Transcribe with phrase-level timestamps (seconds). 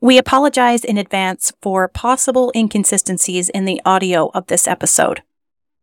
[0.00, 5.22] We apologize in advance for possible inconsistencies in the audio of this episode.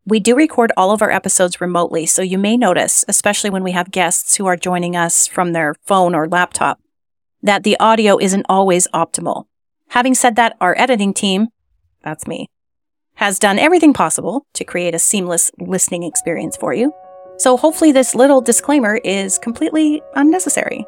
[0.05, 3.73] We do record all of our episodes remotely, so you may notice, especially when we
[3.73, 6.79] have guests who are joining us from their phone or laptop,
[7.43, 9.47] that the audio isn't always optimal.
[9.89, 11.50] Having said that, our editing team,
[12.02, 12.47] that's me,
[13.16, 16.93] has done everything possible to create a seamless listening experience for you.
[17.38, 20.86] So hopefully this little disclaimer is completely unnecessary.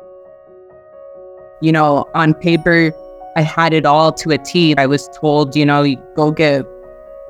[1.59, 2.93] You know, on paper,
[3.37, 4.75] I had it all to a T.
[4.77, 6.65] I was told, you know, go get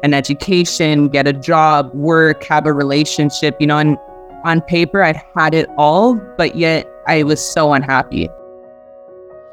[0.03, 3.97] an education, get a job, work, have a relationship, you know, and
[4.45, 8.29] on paper, I had it all, but yet I was so unhappy.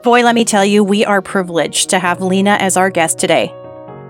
[0.04, 3.52] Boy, let me tell you, we are privileged to have Lina as our guest today.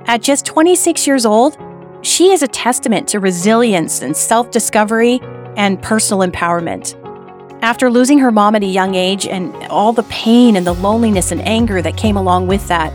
[0.04, 1.56] At just 26 years old,
[2.02, 5.18] she is a testament to resilience and self discovery
[5.56, 7.00] and personal empowerment.
[7.64, 11.32] After losing her mom at a young age and all the pain and the loneliness
[11.32, 12.92] and anger that came along with that,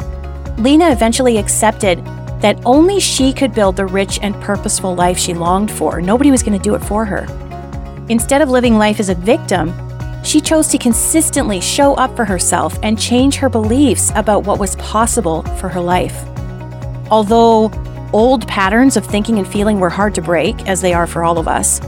[0.59, 2.05] Lina eventually accepted
[2.39, 5.99] that only she could build the rich and purposeful life she longed for.
[5.99, 7.25] Nobody was going to do it for her.
[8.09, 9.73] Instead of living life as a victim,
[10.23, 14.75] she chose to consistently show up for herself and change her beliefs about what was
[14.75, 16.23] possible for her life.
[17.09, 17.71] Although
[18.13, 21.39] old patterns of thinking and feeling were hard to break, as they are for all
[21.39, 21.81] of us,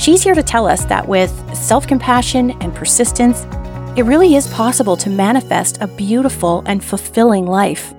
[0.00, 3.42] She's here to tell us that with self compassion and persistence,
[3.98, 7.92] it really is possible to manifest a beautiful and fulfilling life.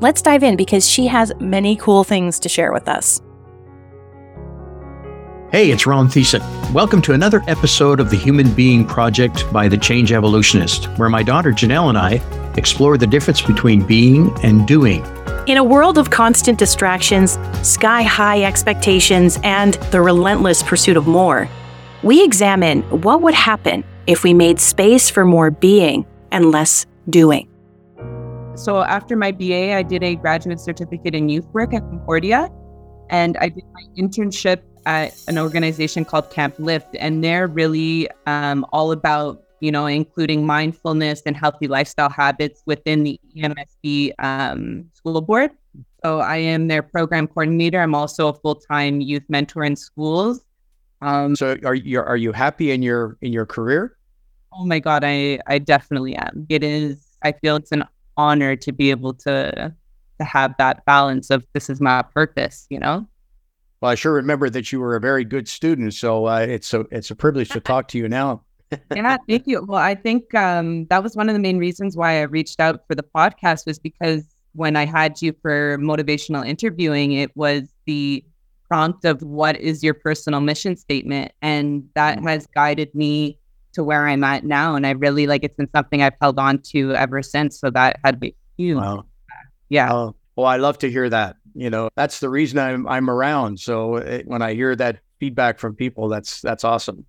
[0.00, 3.20] Let's dive in because she has many cool things to share with us.
[5.50, 6.42] Hey, it's Ron Thiessen.
[6.72, 11.24] Welcome to another episode of the Human Being Project by The Change Evolutionist, where my
[11.24, 12.22] daughter Janelle and I
[12.56, 15.02] explore the difference between being and doing
[15.46, 21.48] in a world of constant distractions, sky high expectations, and the relentless pursuit of more,
[22.02, 27.48] we examine what would happen if we made space for more being and less doing.
[28.54, 32.50] So, after my BA, I did a graduate certificate in youth work at Concordia,
[33.08, 38.66] and I did my internship at an organization called Camp Lift, and they're really um,
[38.72, 45.20] all about you know, including mindfulness and healthy lifestyle habits within the EMSB um, school
[45.20, 45.50] board.
[46.02, 47.80] So I am their program coordinator.
[47.80, 50.42] I'm also a full time youth mentor in schools.
[51.02, 53.96] Um, so are you are you happy in your in your career?
[54.52, 56.46] Oh my god, I I definitely am.
[56.48, 57.06] It is.
[57.22, 57.84] I feel it's an
[58.16, 59.74] honor to be able to
[60.18, 62.66] to have that balance of this is my purpose.
[62.70, 63.06] You know.
[63.80, 66.80] Well, I sure remember that you were a very good student, so uh, it's a
[66.90, 68.42] it's a privilege to talk to you now
[68.94, 69.64] yeah, thank you.
[69.64, 72.86] Well, I think um, that was one of the main reasons why I reached out
[72.86, 78.24] for the podcast was because when I had you for motivational interviewing, it was the
[78.68, 82.28] prompt of what is your personal mission statement, and that mm.
[82.28, 83.38] has guided me
[83.72, 84.74] to where I'm at now.
[84.74, 87.58] And I really like it's been something I've held on to ever since.
[87.58, 88.76] So that had been huge.
[88.78, 89.04] Wow.
[89.68, 89.92] Yeah.
[89.92, 91.36] Oh, well, I love to hear that.
[91.54, 93.58] You know, that's the reason I'm I'm around.
[93.58, 97.04] So it, when I hear that feedback from people, that's that's awesome.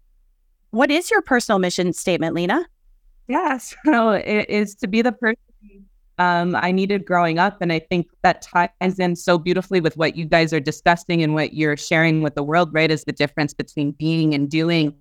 [0.72, 2.66] What is your personal mission statement, Lina?
[3.28, 5.38] Yeah, so it is to be the person
[6.22, 7.58] um, I needed growing up.
[7.62, 11.34] And I think that ties in so beautifully with what you guys are discussing and
[11.34, 12.92] what you're sharing with the world, right?
[12.92, 14.94] Is the difference between being and doing.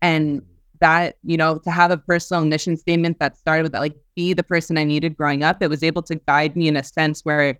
[0.00, 0.42] And
[0.80, 4.32] that, you know, to have a personal mission statement that started with that, like, be
[4.32, 7.22] the person I needed growing up, it was able to guide me in a sense
[7.24, 7.58] where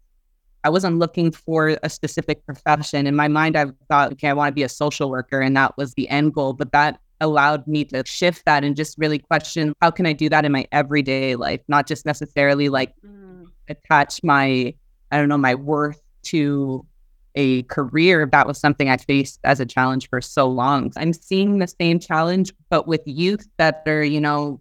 [0.62, 3.06] I wasn't looking for a specific profession.
[3.08, 5.76] In my mind, I thought, okay, I want to be a social worker, and that
[5.76, 6.52] was the end goal.
[6.52, 10.28] But that allowed me to shift that and just really question how can I do
[10.28, 13.46] that in my everyday life, not just necessarily like mm.
[13.68, 14.74] attach my,
[15.10, 16.86] I don't know, my worth to
[17.34, 18.28] a career.
[18.30, 20.92] That was something I faced as a challenge for so long.
[20.96, 24.60] I'm seeing the same challenge, but with youth that are, you know,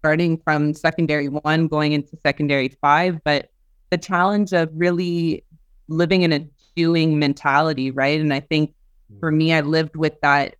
[0.00, 3.22] starting from secondary one, going into secondary five.
[3.24, 3.50] But
[3.90, 5.44] the challenge of really
[5.88, 6.46] living in a
[6.76, 8.20] doing mentality, right?
[8.20, 8.74] And I think
[9.18, 10.56] for me, I lived with that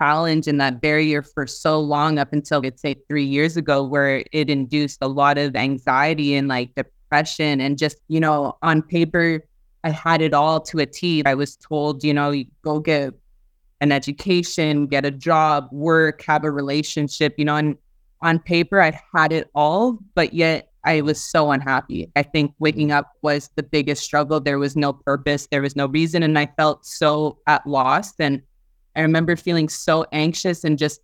[0.00, 4.24] challenge and that barrier for so long up until let's say three years ago where
[4.32, 9.44] it induced a lot of anxiety and like depression and just you know on paper
[9.84, 12.32] i had it all to a t i was told you know
[12.62, 13.12] go get
[13.80, 17.76] an education get a job work have a relationship you know and
[18.22, 22.10] on paper i had it all but yet I was so unhappy.
[22.16, 24.40] I think waking up was the biggest struggle.
[24.40, 28.14] There was no purpose, there was no reason, and I felt so at loss.
[28.18, 28.40] And
[29.00, 31.00] I remember feeling so anxious and just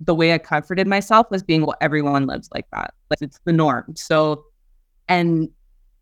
[0.00, 2.94] the way I comforted myself was being, well, everyone lives like that.
[3.10, 3.94] Like it's the norm.
[3.96, 4.46] So,
[5.10, 5.50] and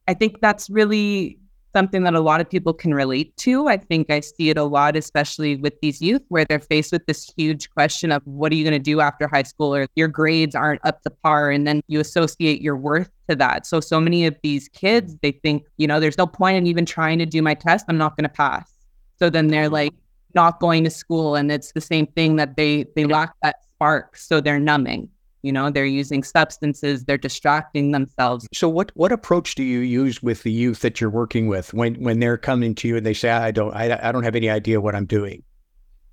[0.07, 1.41] I think that's really
[1.75, 3.67] something that a lot of people can relate to.
[3.67, 7.05] I think I see it a lot, especially with these youth, where they're faced with
[7.07, 10.07] this huge question of what are you going to do after high school, or your
[10.07, 11.51] grades aren't up to par.
[11.51, 13.67] And then you associate your worth to that.
[13.67, 16.87] So, so many of these kids, they think, you know, there's no point in even
[16.87, 17.85] trying to do my test.
[17.89, 18.73] I'm not going to pass.
[19.19, 19.93] So then they're like
[20.37, 21.35] not going to school.
[21.35, 24.17] And it's the same thing that they, they lack that spark.
[24.17, 25.09] So they're numbing
[25.47, 30.21] you know they're using substances they're distracting themselves so what what approach do you use
[30.21, 33.15] with the youth that you're working with when when they're coming to you and they
[33.15, 35.45] say i don't i, I don't have any idea what i'm doing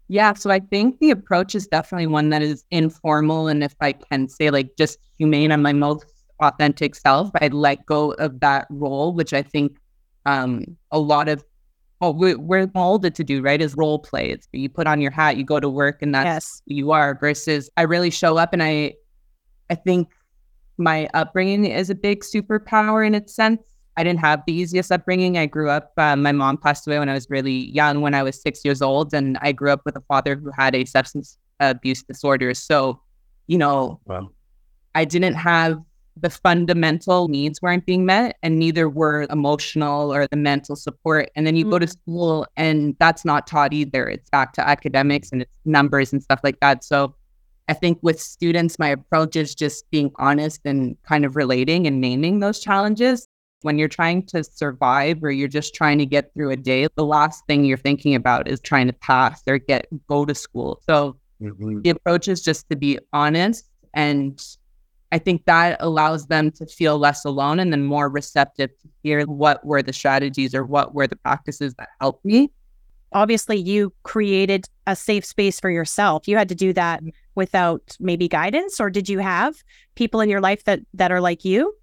[0.08, 3.94] yeah so i think the approach is definitely one that is informal and if i
[3.94, 6.06] can say like just humane on my most
[6.40, 9.80] authentic self i let go of that role which i think
[10.28, 11.44] um a lot of
[12.04, 13.62] oh, we're molded to do, right?
[13.62, 14.30] Is role play.
[14.30, 16.62] It's you put on your hat, you go to work, and that's yes.
[16.68, 17.18] who you are.
[17.18, 18.96] Versus, I really show up and I
[19.70, 20.10] I think
[20.78, 23.62] my upbringing is a big superpower in its sense.
[23.96, 25.38] I didn't have the easiest upbringing.
[25.38, 28.24] I grew up, uh, my mom passed away when I was really young, when I
[28.24, 29.14] was six years old.
[29.14, 32.54] And I grew up with a father who had a substance abuse disorder.
[32.56, 33.00] So,
[33.48, 34.30] you know, wow.
[34.96, 35.80] I didn't have
[36.16, 41.30] the fundamental needs weren't being met, and neither were emotional or the mental support.
[41.36, 41.72] And then you mm-hmm.
[41.72, 41.92] go to mm.
[41.92, 44.08] school, and that's not taught either.
[44.08, 46.84] It's back to academics and it's numbers and stuff like that.
[46.84, 47.16] So,
[47.70, 52.02] I think with students, my approach is just being honest and kind of relating and
[52.02, 53.26] naming those challenges.
[53.62, 57.06] When you're trying to survive or you're just trying to get through a day, the
[57.06, 60.82] last thing you're thinking about is trying to pass or get go to school.
[60.86, 61.82] So mm-hmm.
[61.82, 64.46] the approach is just to be honest and
[65.14, 69.24] I think that allows them to feel less alone and then more receptive to hear
[69.26, 72.52] what were the strategies or what were the practices that helped me
[73.14, 76.28] obviously you created a safe space for yourself.
[76.28, 77.02] You had to do that
[77.36, 79.56] without maybe guidance or did you have
[79.96, 81.76] people in your life that that are like you?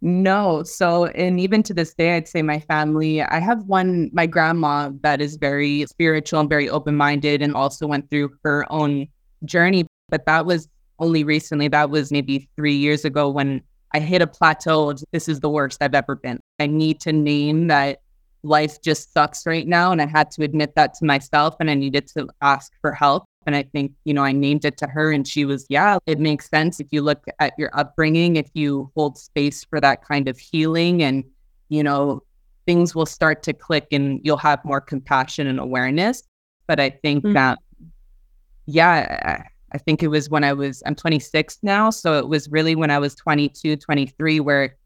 [0.00, 0.62] No.
[0.62, 4.90] So, and even to this day, I'd say my family, I have one, my grandma
[5.02, 9.08] that is very spiritual and very open minded and also went through her own
[9.44, 9.86] journey.
[10.08, 13.62] But that was only recently, that was maybe three years ago when
[13.92, 14.94] I hit a plateau.
[15.12, 16.40] This is the worst I've ever been.
[16.58, 18.00] I need to name that
[18.42, 19.92] life just sucks right now.
[19.92, 23.24] And I had to admit that to myself and I needed to ask for help.
[23.46, 26.18] And I think, you know, I named it to her and she was, yeah, it
[26.18, 26.80] makes sense.
[26.80, 31.02] If you look at your upbringing, if you hold space for that kind of healing
[31.02, 31.24] and,
[31.68, 32.22] you know,
[32.66, 36.22] things will start to click and you'll have more compassion and awareness.
[36.66, 37.32] But I think mm-hmm.
[37.32, 37.58] that,
[38.66, 41.90] yeah, I think it was when I was, I'm 26 now.
[41.90, 44.76] So it was really when I was 22, 23, where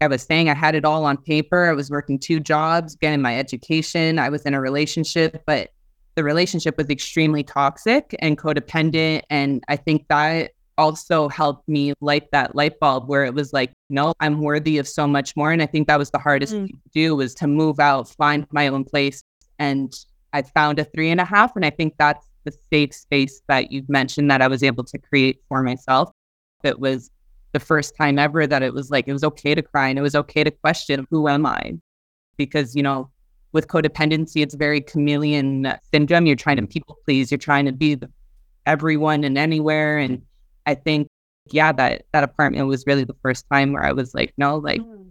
[0.00, 1.68] I was saying I had it all on paper.
[1.68, 4.18] I was working two jobs, getting my education.
[4.18, 5.70] I was in a relationship, but
[6.14, 9.22] the relationship was extremely toxic and codependent.
[9.30, 13.72] And I think that also helped me light that light bulb where it was like,
[13.90, 15.50] no, I'm worthy of so much more.
[15.50, 16.66] And I think that was the hardest mm.
[16.66, 19.22] thing to do was to move out, find my own place.
[19.58, 19.92] And
[20.32, 21.56] I found a three and a half.
[21.56, 24.98] And I think that's the safe space that you've mentioned that I was able to
[24.98, 26.10] create for myself.
[26.64, 27.10] It was
[27.52, 30.02] the first time ever that it was like it was okay to cry and it
[30.02, 31.74] was okay to question who am I?
[32.36, 33.10] Because, you know,
[33.52, 36.26] with codependency, it's very chameleon syndrome.
[36.26, 36.70] You're trying to mm.
[36.70, 38.10] people please, you're trying to be the,
[38.66, 39.98] everyone and anywhere.
[39.98, 40.22] And
[40.66, 41.08] I think,
[41.50, 44.82] yeah, that that apartment was really the first time where I was like, no, like
[44.82, 45.10] mm.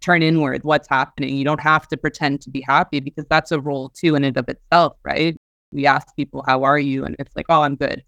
[0.00, 1.34] turn inward, what's happening.
[1.34, 4.36] You don't have to pretend to be happy because that's a role too in and
[4.36, 5.36] of itself, right?
[5.72, 7.04] We ask people, how are you?
[7.04, 8.02] And it's like, oh, I'm good.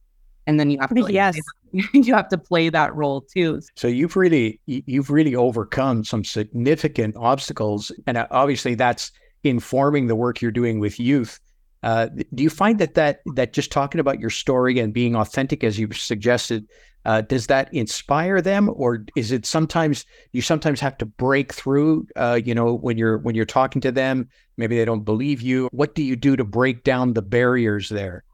[0.47, 1.39] And then you have to like, yes.
[1.73, 3.61] you have to play that role too.
[3.77, 9.13] So you've really you've really overcome some significant obstacles and uh, obviously that's
[9.45, 11.39] informing the work you're doing with youth.
[11.83, 15.63] Uh, do you find that that that just talking about your story and being authentic
[15.63, 16.67] as you've suggested
[17.05, 22.07] uh, does that inspire them or is it sometimes you sometimes have to break through
[22.17, 25.69] uh, you know when you're when you're talking to them maybe they don't believe you
[25.73, 28.25] what do you do to break down the barriers there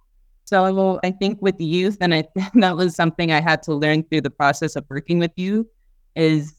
[0.47, 4.23] so I think with youth, and I that was something I had to learn through
[4.23, 5.69] the process of working with you,
[6.15, 6.55] is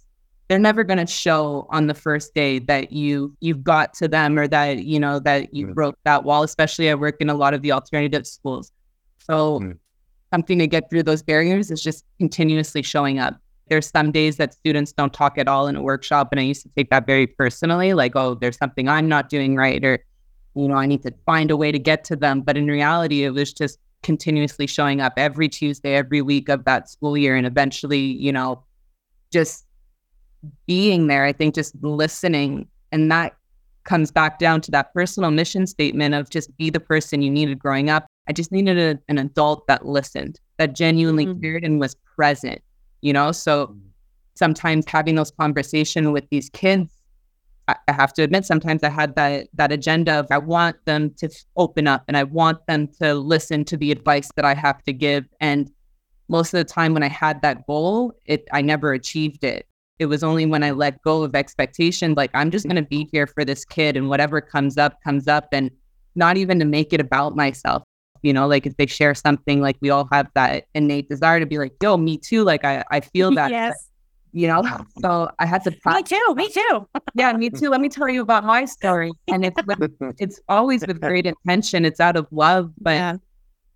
[0.50, 4.38] they're never going to show on the first day that you you've got to them
[4.38, 5.74] or that you know that you mm.
[5.74, 6.44] broke that wall.
[6.44, 8.72] Especially I work in a lot of the alternative schools,
[9.20, 9.78] so mm.
[10.32, 13.40] Something to get through those barriers is just continuously showing up.
[13.70, 16.64] There's some days that students don't talk at all in a workshop, and I used
[16.64, 20.00] to take that very personally, like, oh, there's something I'm not doing right, or
[20.56, 22.42] you know, I need to find a way to get to them.
[22.42, 26.90] But in reality, it was just continuously showing up every Tuesday, every week of that
[26.90, 27.36] school year.
[27.36, 28.64] And eventually, you know,
[29.32, 29.66] just
[30.66, 32.68] being there, I think just listening.
[32.92, 33.36] And that
[33.84, 37.60] comes back down to that personal mission statement of just be the person you needed
[37.60, 38.08] growing up.
[38.28, 41.42] I just needed a, an adult that listened, that genuinely mm-hmm.
[41.42, 42.62] cared and was present,
[43.02, 43.32] you know?
[43.32, 43.76] So
[44.36, 46.98] sometimes having those conversations with these kids
[47.68, 51.30] I have to admit, sometimes I had that that agenda of I want them to
[51.58, 54.94] open up and I want them to listen to the advice that I have to
[54.94, 55.26] give.
[55.42, 55.70] And
[56.30, 59.68] most of the time when I had that goal, it I never achieved it.
[60.00, 63.28] It was only when I let go of expectation, like I'm just gonna be here
[63.28, 65.50] for this kid and whatever comes up, comes up.
[65.52, 65.70] And
[66.16, 67.84] not even to make it about myself.
[68.22, 71.46] You know, like if they share something, like we all have that innate desire to
[71.46, 72.44] be like, yo, me too.
[72.44, 73.52] Like I, I feel that.
[73.52, 73.90] yes.
[74.34, 74.64] You know,
[75.02, 75.72] so I had to.
[75.72, 76.36] Me too.
[76.36, 76.88] Me too.
[77.16, 77.70] yeah, me too.
[77.70, 81.86] Let me tell you about my story, and it's with, it's always with great intention.
[81.86, 83.18] It's out of love, but yeah.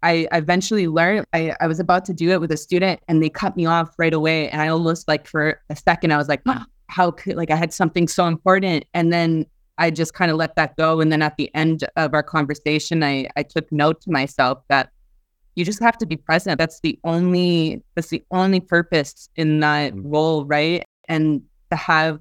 [0.04, 1.26] I eventually learned.
[1.34, 3.94] I, I was about to do it with a student, and they cut me off
[3.98, 7.38] right away, and I almost like for a second I was like, oh, how could
[7.38, 9.46] like I had something so important, and then
[9.82, 11.02] I just kind of let that go.
[11.02, 14.92] And then at the end of our conversation, I, I took note to myself that
[15.56, 16.60] you just have to be present.
[16.60, 20.02] That's the only that's the only purpose in that mm.
[20.06, 20.86] role, right?
[21.10, 22.20] And to have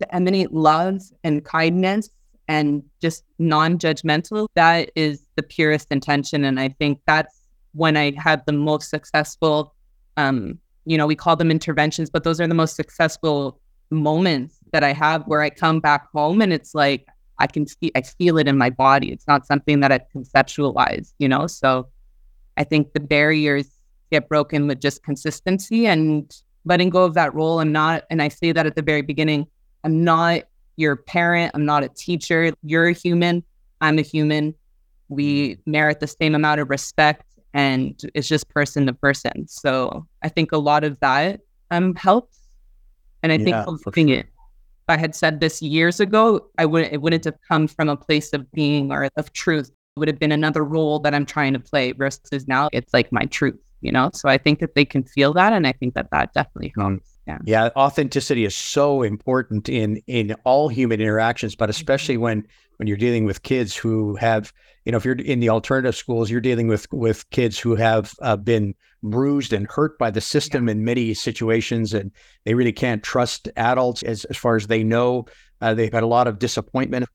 [0.00, 2.08] to emanate love and kindness
[2.46, 6.44] and just non-judgmental, that is the purest intention.
[6.44, 9.74] And I think that's when I had the most successful
[10.16, 14.84] um, you know, we call them interventions, but those are the most successful moments that
[14.84, 17.06] I have where I come back home and it's like
[17.38, 19.10] I can see I feel it in my body.
[19.12, 21.46] It's not something that I conceptualize, you know.
[21.46, 21.88] So
[22.56, 23.68] I think the barriers
[24.10, 26.34] get broken with just consistency and
[26.64, 27.60] letting go of that role.
[27.60, 29.46] I'm not, and I say that at the very beginning,
[29.84, 30.42] I'm not
[30.76, 32.52] your parent, I'm not a teacher.
[32.62, 33.42] You're a human,
[33.80, 34.54] I'm a human.
[35.08, 37.24] We merit the same amount of respect
[37.54, 39.48] and it's just person to person.
[39.48, 42.38] So I think a lot of that um helps
[43.22, 44.18] and I yeah, think believing sure.
[44.18, 44.26] it.
[44.90, 48.32] I had said this years ago, I wouldn't it wouldn't have come from a place
[48.32, 49.68] of being or of truth.
[49.68, 53.10] It would have been another role that I'm trying to play versus now it's like
[53.12, 54.10] my truth, you know?
[54.14, 57.09] So I think that they can feel that and I think that that definitely helps.
[57.30, 57.38] Yeah.
[57.44, 62.22] yeah, authenticity is so important in in all human interactions, but especially mm-hmm.
[62.22, 64.52] when when you're dealing with kids who have,
[64.84, 68.14] you know, if you're in the alternative schools, you're dealing with with kids who have
[68.22, 70.72] uh, been bruised and hurt by the system yeah.
[70.72, 72.10] in many situations, and
[72.44, 75.26] they really can't trust adults as as far as they know.
[75.60, 77.06] Uh, they've had a lot of disappointment.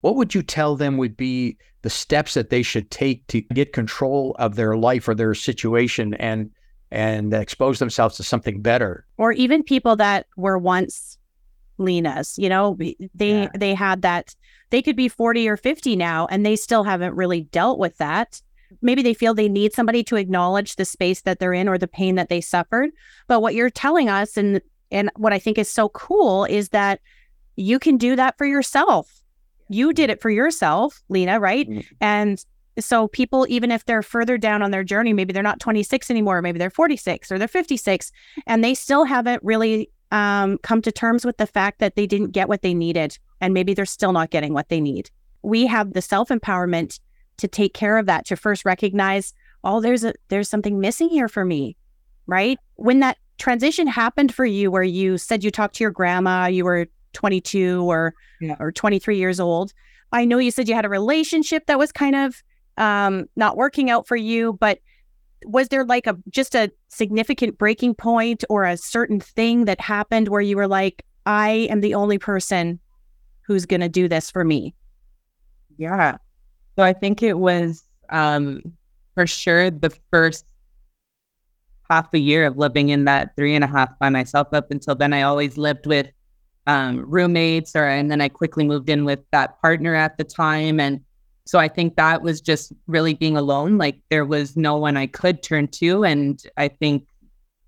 [0.00, 3.72] What would you tell them would be the steps that they should take to get
[3.72, 6.50] control of their life or their situation and
[6.90, 9.06] and expose themselves to something better?
[9.16, 11.18] Or even people that were once
[11.78, 12.76] Lina's, you know,
[13.14, 13.48] they yeah.
[13.54, 14.34] they had that
[14.70, 18.40] they could be 40 or 50 now and they still haven't really dealt with that.
[18.82, 21.88] Maybe they feel they need somebody to acknowledge the space that they're in or the
[21.88, 22.90] pain that they suffered.
[23.26, 27.00] But what you're telling us and and what I think is so cool is that
[27.56, 29.22] you can do that for yourself.
[29.68, 31.68] You did it for yourself, Lina, right?
[31.68, 31.80] Mm-hmm.
[32.00, 32.44] And
[32.80, 36.42] so people, even if they're further down on their journey, maybe they're not 26 anymore,
[36.42, 38.12] maybe they're 46 or they're 56,
[38.46, 42.32] and they still haven't really um, come to terms with the fact that they didn't
[42.32, 45.10] get what they needed, and maybe they're still not getting what they need.
[45.42, 47.00] We have the self empowerment
[47.38, 49.32] to take care of that, to first recognize,
[49.64, 51.76] oh, there's a there's something missing here for me,
[52.26, 52.58] right?
[52.76, 56.64] When that transition happened for you, where you said you talked to your grandma, you
[56.64, 58.56] were 22 or yeah.
[58.60, 59.72] or 23 years old.
[60.12, 62.42] I know you said you had a relationship that was kind of
[62.76, 64.78] um, not working out for you, but
[65.44, 70.28] was there like a just a significant breaking point or a certain thing that happened
[70.28, 72.78] where you were like, I am the only person
[73.46, 74.74] who's going to do this for me?
[75.78, 76.18] Yeah.
[76.76, 78.62] So I think it was um,
[79.14, 80.44] for sure the first
[81.90, 84.48] half a year of living in that three and a half by myself.
[84.52, 86.08] Up until then, I always lived with
[86.66, 90.78] um, roommates, or and then I quickly moved in with that partner at the time,
[90.78, 91.00] and
[91.46, 93.78] so I think that was just really being alone.
[93.78, 96.04] Like there was no one I could turn to.
[96.04, 97.06] And I think,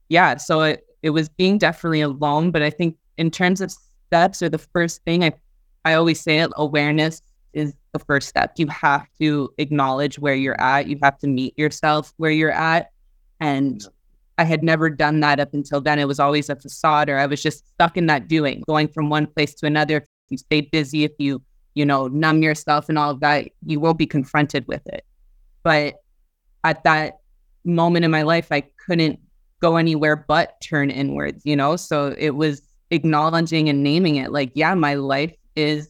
[0.09, 2.51] yeah, so it, it was being definitely alone.
[2.51, 3.75] But I think in terms of
[4.07, 5.33] steps or the first thing, I,
[5.85, 8.53] I always say it, awareness is the first step.
[8.57, 10.87] You have to acknowledge where you're at.
[10.87, 12.91] You have to meet yourself where you're at.
[13.41, 13.85] And
[14.39, 15.99] I had never done that up until then.
[15.99, 19.11] It was always a facade or I was just stuck in that doing, going from
[19.11, 19.97] one place to another.
[19.99, 21.43] If you stay busy, if you
[21.75, 25.05] you know, numb yourself and all of that, you will be confronted with it.
[25.63, 25.95] But
[26.65, 27.19] at that
[27.65, 29.19] moment in my life, I couldn't
[29.61, 31.77] go anywhere but turn inwards, you know?
[31.77, 35.89] So it was acknowledging and naming it like, yeah, my life is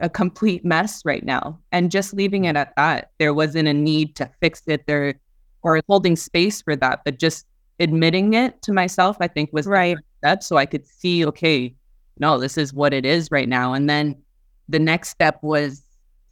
[0.00, 1.58] a complete mess right now.
[1.72, 3.10] And just leaving it at that.
[3.18, 5.14] There wasn't a need to fix it there
[5.62, 7.46] or holding space for that, but just
[7.78, 9.96] admitting it to myself, I think was right.
[10.22, 11.74] That so I could see, okay,
[12.18, 13.74] no, this is what it is right now.
[13.74, 14.16] And then
[14.70, 15.82] the next step was,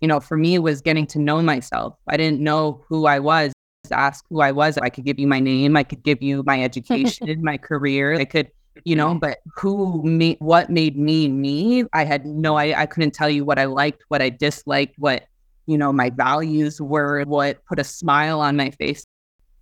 [0.01, 1.95] you know, for me was getting to know myself.
[2.09, 3.53] I didn't know who I was.
[3.91, 4.79] Ask who I was.
[4.79, 5.77] I could give you my name.
[5.77, 8.15] I could give you my education, my career.
[8.15, 8.51] I could
[8.85, 11.85] you know, but who made what made me me?
[11.93, 15.25] I had no I I couldn't tell you what I liked, what I disliked, what,
[15.67, 19.05] you know, my values were, what put a smile on my face.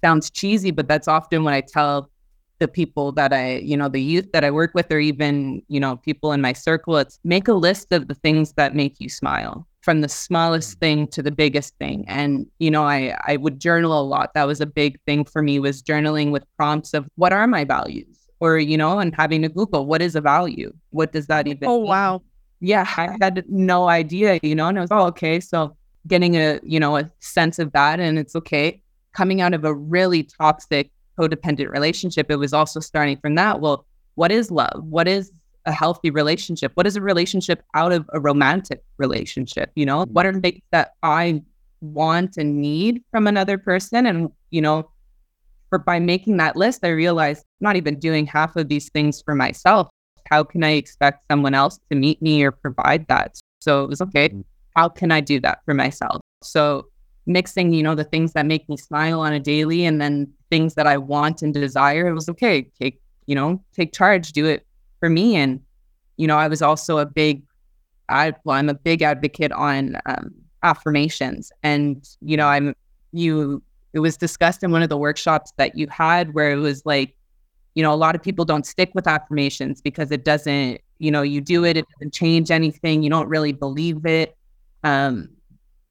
[0.05, 2.11] Sounds cheesy, but that's often what I tell
[2.59, 5.81] the people that I, you know, the youth that I work with, or even, you
[5.81, 6.97] know, people in my circle.
[6.97, 10.81] It's make a list of the things that make you smile from the smallest mm.
[10.81, 12.05] thing to the biggest thing.
[12.09, 14.35] And, you know, I, I would journal a lot.
[14.35, 17.65] That was a big thing for me was journaling with prompts of what are my
[17.65, 18.19] values?
[18.41, 20.73] Or, you know, and having to Google what is a value?
[20.91, 21.89] What does that even Oh mean?
[21.89, 22.23] wow.
[22.61, 25.41] yeah, I had no idea, you know, and I was, oh, okay.
[25.41, 28.83] So getting a, you know, a sense of that and it's okay.
[29.13, 33.61] Coming out of a really toxic codependent relationship, it was also starting from that.
[33.61, 34.85] Well, what is love?
[34.85, 35.31] What is
[35.67, 36.73] a healthy relationship?
[36.75, 39.71] What is a relationship out of a romantic relationship?
[39.75, 40.41] You know, what are mm-hmm.
[40.41, 41.43] things that I
[41.81, 44.07] want and need from another person?
[44.07, 44.91] And, you know,
[45.69, 49.21] for by making that list, I realized I'm not even doing half of these things
[49.21, 49.89] for myself.
[50.31, 53.39] How can I expect someone else to meet me or provide that?
[53.61, 54.29] So it was okay.
[54.29, 54.41] Mm-hmm.
[54.77, 56.21] How can I do that for myself?
[56.43, 56.87] So
[57.27, 60.75] mixing, you know, the things that make me smile on a daily and then things
[60.75, 62.71] that I want and desire, it was okay.
[62.81, 64.67] Take, you know, take charge, do it
[65.01, 65.37] for me.
[65.37, 65.61] And,
[66.17, 67.43] you know, I was also a big,
[68.09, 71.51] I, well, I'm a big advocate on um, affirmations.
[71.63, 72.75] And, you know, I'm,
[73.13, 76.85] you, it was discussed in one of the workshops that you had where it was
[76.87, 77.17] like,
[77.75, 81.23] you know, a lot of people don't stick with affirmations because it doesn't, you know,
[81.23, 83.03] you do it, it doesn't change anything.
[83.03, 84.37] You don't really believe it.
[84.83, 85.29] Um,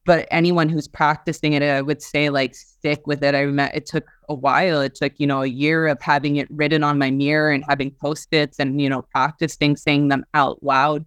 [0.06, 3.34] but anyone who's practicing it, I would say like stick with it.
[3.34, 4.80] I met it took a while.
[4.80, 7.90] It took, you know, a year of having it written on my mirror and having
[7.90, 11.04] post-its and, you know, practicing saying them out loud.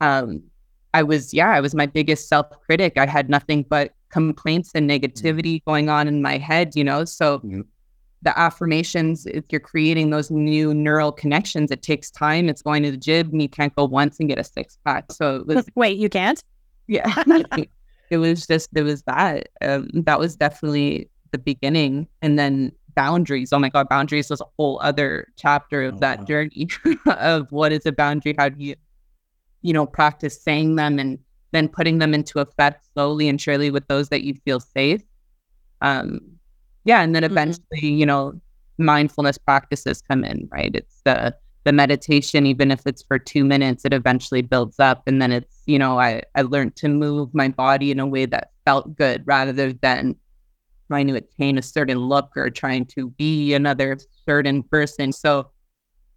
[0.00, 0.44] Um,
[0.94, 2.96] I was, yeah, I was my biggest self-critic.
[2.96, 7.04] I had nothing but complaints and negativity going on in my head, you know.
[7.04, 7.66] So Mhm.
[8.22, 12.48] the affirmations, if you're creating those new neural connections, it takes time.
[12.48, 15.12] It's going to the gym and you can't go once and get a six pack.
[15.12, 16.42] So it was Wait, you can't?
[16.86, 17.12] yeah
[18.10, 23.52] it was just it was that um, that was definitely the beginning and then boundaries
[23.52, 26.24] oh my god boundaries was a whole other chapter of Oh, that wow.
[26.24, 26.68] journey
[27.06, 28.74] of what is a boundary how do you
[29.62, 31.18] you know practice saying them and
[31.52, 35.02] then putting them into effect slowly and surely with those that you feel safe
[35.82, 36.20] um
[36.84, 37.30] yeah and then Mhm.
[37.30, 38.32] eventually you know
[38.78, 41.34] mindfulness practices come in right it's the
[41.68, 45.02] the meditation even if it's for two minutes it eventually builds up.
[45.06, 48.24] And then it's you know i i learned to move my body in a way
[48.24, 50.16] that felt good rather than
[50.86, 55.12] trying to attain a certain look or trying to be another certain person.
[55.12, 55.50] So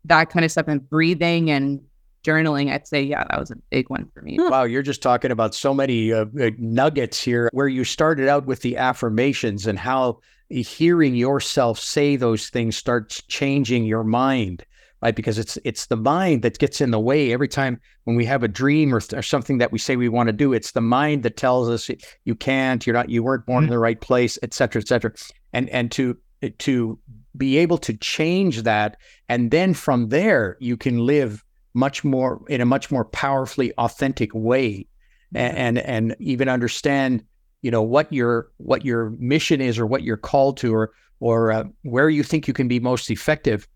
[0.06, 1.82] that kind of stuff and breathing and
[2.24, 4.38] journaling i'd say yeah that was a big one for me.
[4.40, 8.46] Wow, you're just talking about so many uh, uh, nuggets here where you started out
[8.46, 14.66] with the affirmations and how hearing yourself say those things starts changing your mind,
[15.02, 15.16] right?
[15.16, 18.44] Because it's it's the mind that gets in the way every time when we have
[18.44, 20.54] a dream or, or something that we say we want to do.
[20.54, 21.90] It's the mind that tells us
[22.26, 25.12] you can't, you're not, you weren't born in the right place, et cetera, et cetera.
[25.54, 26.18] And and to
[26.60, 27.00] to
[27.38, 28.98] be able to change that,
[29.30, 34.30] and then from there you can live much more in a much more powerfully authentic
[34.34, 34.88] way
[35.36, 37.24] a- and and even understand
[37.62, 41.52] you know what your what your mission is or what you're called to or or
[41.52, 43.68] uh, where you think you can be most effective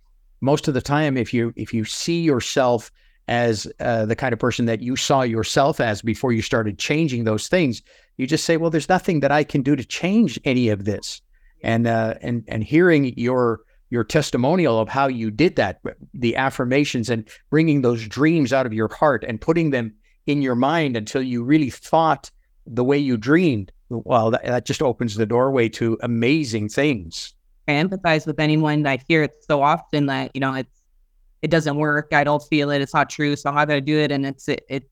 [0.45, 2.91] most of the time if you if you see yourself
[3.27, 7.23] as uh, the kind of person that you saw yourself as before you started changing
[7.23, 7.81] those things
[8.17, 11.21] you just say well there's nothing that i can do to change any of this.
[11.63, 15.79] And uh, and and hearing your your testimonial of how you did that
[16.13, 19.93] the affirmations and bringing those dreams out of your heart and putting them
[20.27, 22.29] in your mind until you really thought
[22.65, 27.35] the way you dreamed well that, that just opens the doorway to amazing things
[27.67, 28.86] I empathize with anyone.
[28.86, 30.82] I hear it so often that you know it's
[31.41, 32.13] it doesn't work.
[32.13, 32.82] I don't feel it.
[32.82, 33.36] It's not true.
[33.36, 34.12] So how do I do it?
[34.12, 34.89] And it's it, it's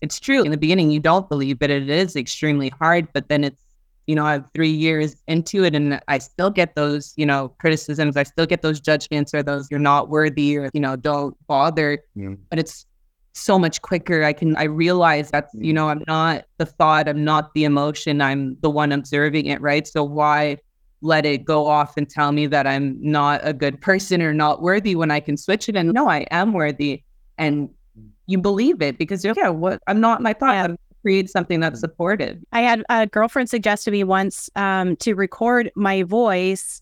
[0.00, 0.42] it's true.
[0.42, 1.70] In the beginning, you don't believe it.
[1.70, 3.08] It is extremely hard.
[3.12, 3.62] But then it's
[4.06, 8.16] you know I'm three years into it, and I still get those you know criticisms.
[8.16, 12.00] I still get those judgments or those you're not worthy or you know don't bother.
[12.14, 12.34] Yeah.
[12.50, 12.86] But it's
[13.32, 14.24] so much quicker.
[14.24, 15.76] I can I realize that you mm.
[15.76, 17.08] know I'm not the thought.
[17.08, 18.20] I'm not the emotion.
[18.20, 19.60] I'm the one observing it.
[19.60, 19.86] Right.
[19.86, 20.58] So why?
[21.04, 24.62] Let it go off and tell me that I'm not a good person or not
[24.62, 27.02] worthy when I can switch it and no, I am worthy.
[27.38, 27.68] And
[28.26, 30.54] you believe it because you're yeah, what I'm not my thought.
[30.54, 32.38] I'm create something that's supportive.
[32.52, 36.80] I had a girlfriend suggest to me once um, to record my voice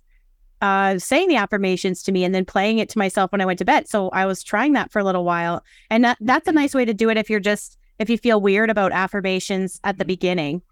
[0.60, 3.58] uh, saying the affirmations to me and then playing it to myself when I went
[3.58, 3.88] to bed.
[3.88, 5.64] So I was trying that for a little while.
[5.90, 8.40] And that, that's a nice way to do it if you're just, if you feel
[8.40, 10.62] weird about affirmations at the beginning.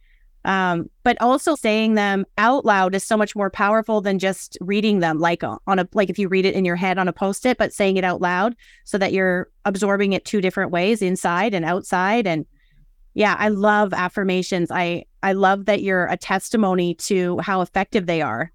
[0.44, 5.00] Um, but also saying them out loud is so much more powerful than just reading
[5.00, 7.12] them like uh, on a like if you read it in your head on a
[7.12, 11.52] post-it, but saying it out loud so that you're absorbing it two different ways, inside
[11.52, 12.26] and outside.
[12.26, 12.46] And
[13.14, 14.70] yeah, I love affirmations.
[14.70, 18.50] I I love that you're a testimony to how effective they are.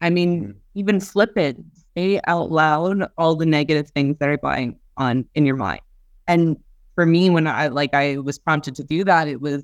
[0.00, 0.58] I mean, mm-hmm.
[0.74, 1.56] even flip it,
[1.96, 5.80] say out loud all the negative things that are going on in your mind.
[6.26, 6.56] And
[6.94, 9.62] for me, when I like I was prompted to do that, it was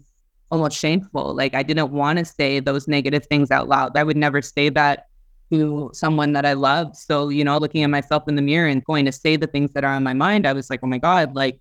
[0.54, 1.34] almost shameful.
[1.34, 3.96] Like I didn't want to say those negative things out loud.
[3.96, 5.06] I would never say that
[5.50, 6.96] to someone that I love.
[6.96, 9.72] So, you know, looking at myself in the mirror and going to say the things
[9.72, 11.58] that are on my mind, I was like, oh my God, like,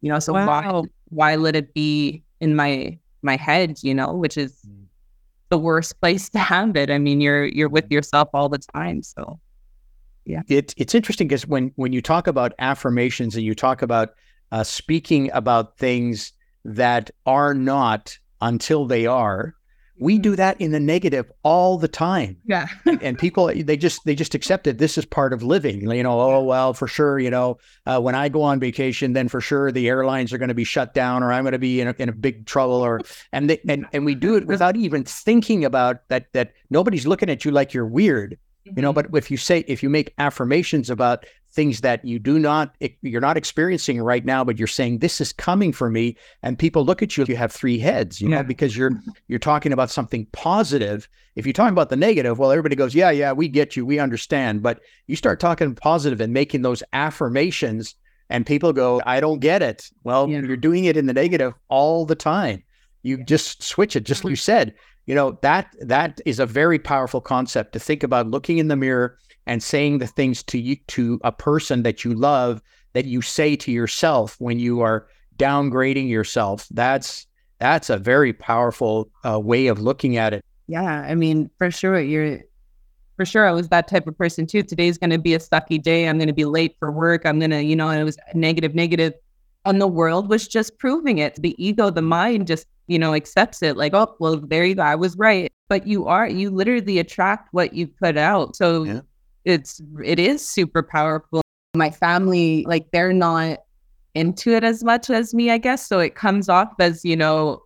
[0.00, 0.46] you know, so wow.
[0.46, 4.84] why why let it be in my my head, you know, which is mm.
[5.50, 6.90] the worst place to have it.
[6.90, 9.02] I mean, you're you're with yourself all the time.
[9.02, 9.38] So
[10.24, 10.42] yeah.
[10.48, 14.14] It, it's interesting because when when you talk about affirmations and you talk about
[14.50, 16.32] uh, speaking about things
[16.64, 19.54] that are not until they are,
[19.98, 22.36] we do that in the negative all the time.
[22.44, 22.66] Yeah.
[22.84, 24.78] and, and, people they just they just accept it.
[24.78, 25.88] This is part of living.
[25.90, 27.18] You know, oh well, for sure.
[27.18, 30.48] You know, uh, when I go on vacation, then for sure the airlines are going
[30.48, 32.74] to be shut down, or I'm going to be in a, in a big trouble,
[32.76, 33.00] or
[33.32, 36.32] and they, and and we do it without even thinking about that.
[36.32, 38.38] That nobody's looking at you like you're weird.
[38.64, 39.10] You know, mm-hmm.
[39.12, 43.20] but if you say if you make affirmations about things that you do not you're
[43.20, 47.00] not experiencing right now but you're saying this is coming for me and people look
[47.00, 48.38] at you you have three heads you yeah.
[48.38, 48.90] know because you're
[49.28, 51.08] you're talking about something positive.
[51.36, 54.00] If you're talking about the negative well everybody goes yeah yeah we get you we
[54.00, 57.94] understand but you start talking positive and making those affirmations
[58.30, 59.90] and people go i don't get it.
[60.02, 60.40] Well yeah.
[60.40, 62.64] you're doing it in the negative all the time.
[63.02, 64.74] You just switch it just like you said.
[65.06, 68.76] You know that that is a very powerful concept to think about looking in the
[68.76, 72.62] mirror and saying the things to you to a person that you love
[72.94, 76.66] that you say to yourself when you are downgrading yourself.
[76.70, 77.26] That's
[77.58, 80.44] that's a very powerful uh, way of looking at it.
[80.66, 82.40] Yeah i mean for sure you're
[83.16, 84.62] for sure i was that type of person too.
[84.62, 86.08] Today's going to be a sucky day.
[86.08, 87.26] I'm going to be late for work.
[87.26, 89.20] I'm going to you know it was negative, negative, negative negative
[89.66, 91.36] and the world was just proving it.
[91.36, 94.82] The ego the mind just you know accepts it like oh well there you go
[94.82, 95.50] i was right.
[95.68, 98.56] But you are you literally attract what you put out.
[98.56, 99.00] So yeah
[99.44, 101.42] it's it is super powerful.
[101.74, 103.58] My family, like they're not
[104.14, 105.86] into it as much as me, I guess.
[105.86, 107.62] So it comes off as, you know,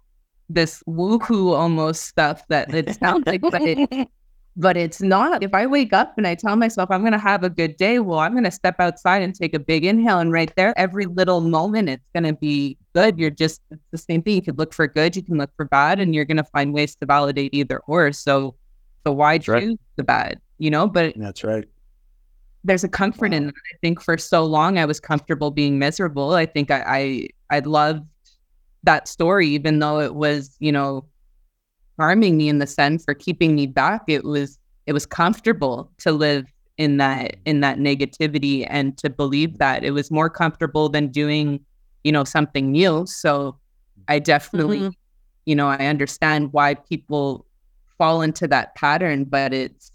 [0.49, 4.09] this woohoo almost stuff that it sounds like, but it,
[4.57, 5.43] but it's not.
[5.43, 7.99] If I wake up and I tell myself I'm going to have a good day,
[7.99, 10.19] well, I'm going to step outside and take a big inhale.
[10.19, 13.19] And right there, every little moment, it's going to be good.
[13.19, 14.37] You're just, it's the same thing.
[14.37, 16.73] You can look for good, you can look for bad, and you're going to find
[16.73, 18.12] ways to validate either or.
[18.12, 18.57] So,
[19.07, 19.79] so why choose right.
[19.97, 20.41] the bad?
[20.59, 21.66] You know, but that's right.
[22.64, 23.37] There's a comfort wow.
[23.37, 23.55] in that.
[23.75, 26.35] I think for so long I was comfortable being miserable.
[26.35, 28.07] I think I, I I loved
[28.85, 31.07] that story, even though it was, you know,
[31.99, 34.03] harming me in the sense or keeping me back.
[34.09, 36.47] It was it was comfortable to live
[36.79, 41.61] in that in that negativity and to believe that it was more comfortable than doing,
[42.05, 43.07] you know, something new.
[43.07, 43.59] So
[44.09, 44.90] I definitely, mm-hmm.
[45.47, 47.47] you know, I understand why people
[47.99, 49.90] fall into that pattern, but it's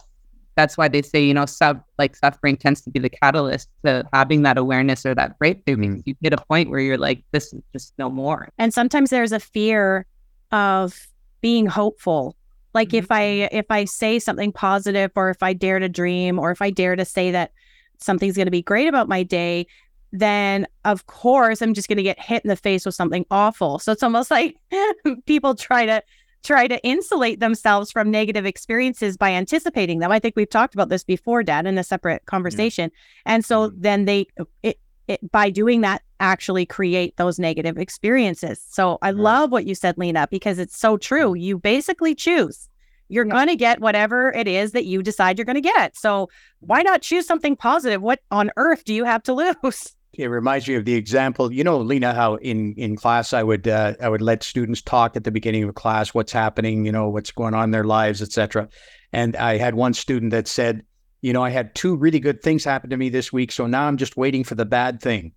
[0.55, 4.07] that's why they say, you know, sub like suffering tends to be the catalyst to
[4.13, 5.95] having that awareness or that breakthrough mm-hmm.
[5.95, 8.49] because you hit a point where you're like, this is just no more.
[8.57, 10.05] And sometimes there's a fear
[10.51, 11.07] of
[11.41, 12.35] being hopeful.
[12.73, 12.97] Like mm-hmm.
[12.97, 16.61] if I if I say something positive or if I dare to dream or if
[16.61, 17.51] I dare to say that
[17.99, 19.65] something's going to be great about my day,
[20.11, 23.79] then of course I'm just going to get hit in the face with something awful.
[23.79, 24.55] So it's almost like
[25.25, 26.03] people try to
[26.43, 30.11] try to insulate themselves from negative experiences by anticipating them.
[30.11, 32.91] I think we've talked about this before, Dad, in a separate conversation.
[32.93, 33.33] Yeah.
[33.33, 33.81] And so mm-hmm.
[33.81, 34.27] then they,
[34.61, 38.63] it, it, by doing that, actually create those negative experiences.
[38.69, 39.15] So I right.
[39.15, 41.31] love what you said, Lina, because it's so true.
[41.31, 41.41] Mm-hmm.
[41.41, 42.69] You basically choose.
[43.09, 43.33] You're yeah.
[43.33, 45.95] going to get whatever it is that you decide you're going to get.
[45.95, 46.29] So
[46.59, 48.01] why not choose something positive?
[48.01, 49.95] What on earth do you have to lose?
[50.15, 53.67] It reminds me of the example, you know, Lina, how in in class I would
[53.67, 57.09] uh, I would let students talk at the beginning of class, what's happening, you know,
[57.09, 58.69] what's going on in their lives, etc.
[59.11, 60.83] And I had one student that said,
[61.21, 63.87] you know, I had two really good things happen to me this week, so now
[63.87, 65.33] I'm just waiting for the bad thing.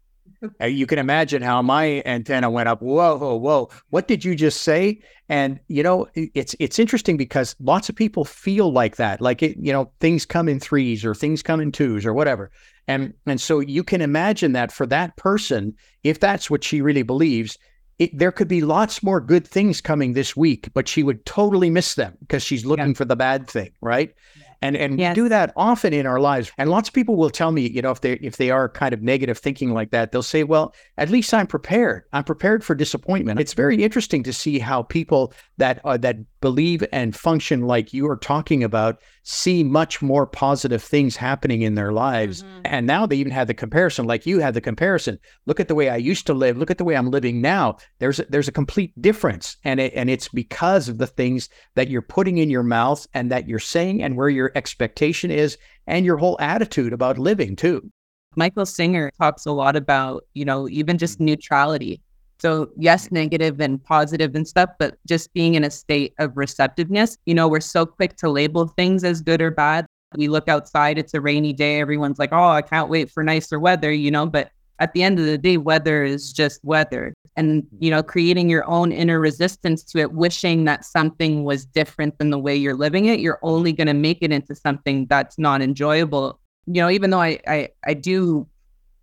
[0.60, 2.82] Uh, you can imagine how my antenna went up.
[2.82, 3.70] Whoa, whoa, whoa!
[3.90, 5.00] What did you just say?
[5.28, 9.56] And you know, it's it's interesting because lots of people feel like that, like it,
[9.58, 12.50] you know, things come in threes or things come in twos or whatever.
[12.88, 17.02] And and so you can imagine that for that person, if that's what she really
[17.02, 17.58] believes,
[17.98, 21.70] it, there could be lots more good things coming this week, but she would totally
[21.70, 22.94] miss them because she's looking yeah.
[22.94, 24.14] for the bad thing, right?
[24.36, 24.45] Yeah.
[24.62, 25.14] And and Yes.
[25.14, 26.50] do that often in our lives.
[26.58, 28.92] And lots of people will tell me, you know, if they if they are kind
[28.92, 32.04] of negative thinking like that, they'll say, "Well, at least I'm prepared.
[32.12, 36.84] I'm prepared for disappointment." It's very interesting to see how people that uh, that believe
[36.92, 41.92] and function like you are talking about see much more positive things happening in their
[41.92, 42.44] lives.
[42.64, 45.18] And now they even have the comparison, like you had the comparison.
[45.46, 46.56] Look at the way I used to live.
[46.56, 47.78] Look at the way I'm living now.
[47.98, 51.88] There's a, there's a complete difference, and it, and it's because of the things that
[51.88, 56.06] you're putting in your mouth and that you're saying, and where your expectation is, and
[56.06, 57.90] your whole attitude about living too.
[58.36, 62.00] Michael Singer talks a lot about, you know, even just neutrality.
[62.38, 67.16] So, yes, negative and positive and stuff, but just being in a state of receptiveness.
[67.24, 69.86] You know, we're so quick to label things as good or bad.
[70.16, 71.80] We look outside, it's a rainy day.
[71.80, 75.18] Everyone's like, oh, I can't wait for nicer weather, you know, but at the end
[75.18, 77.14] of the day, weather is just weather.
[77.36, 77.84] And, mm-hmm.
[77.84, 82.30] you know, creating your own inner resistance to it, wishing that something was different than
[82.30, 85.62] the way you're living it, you're only going to make it into something that's not
[85.62, 86.40] enjoyable.
[86.66, 88.46] You know, even though I, I, I do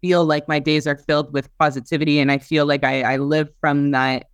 [0.02, 3.50] feel like my days are filled with positivity and I feel like I, I live
[3.62, 4.28] from that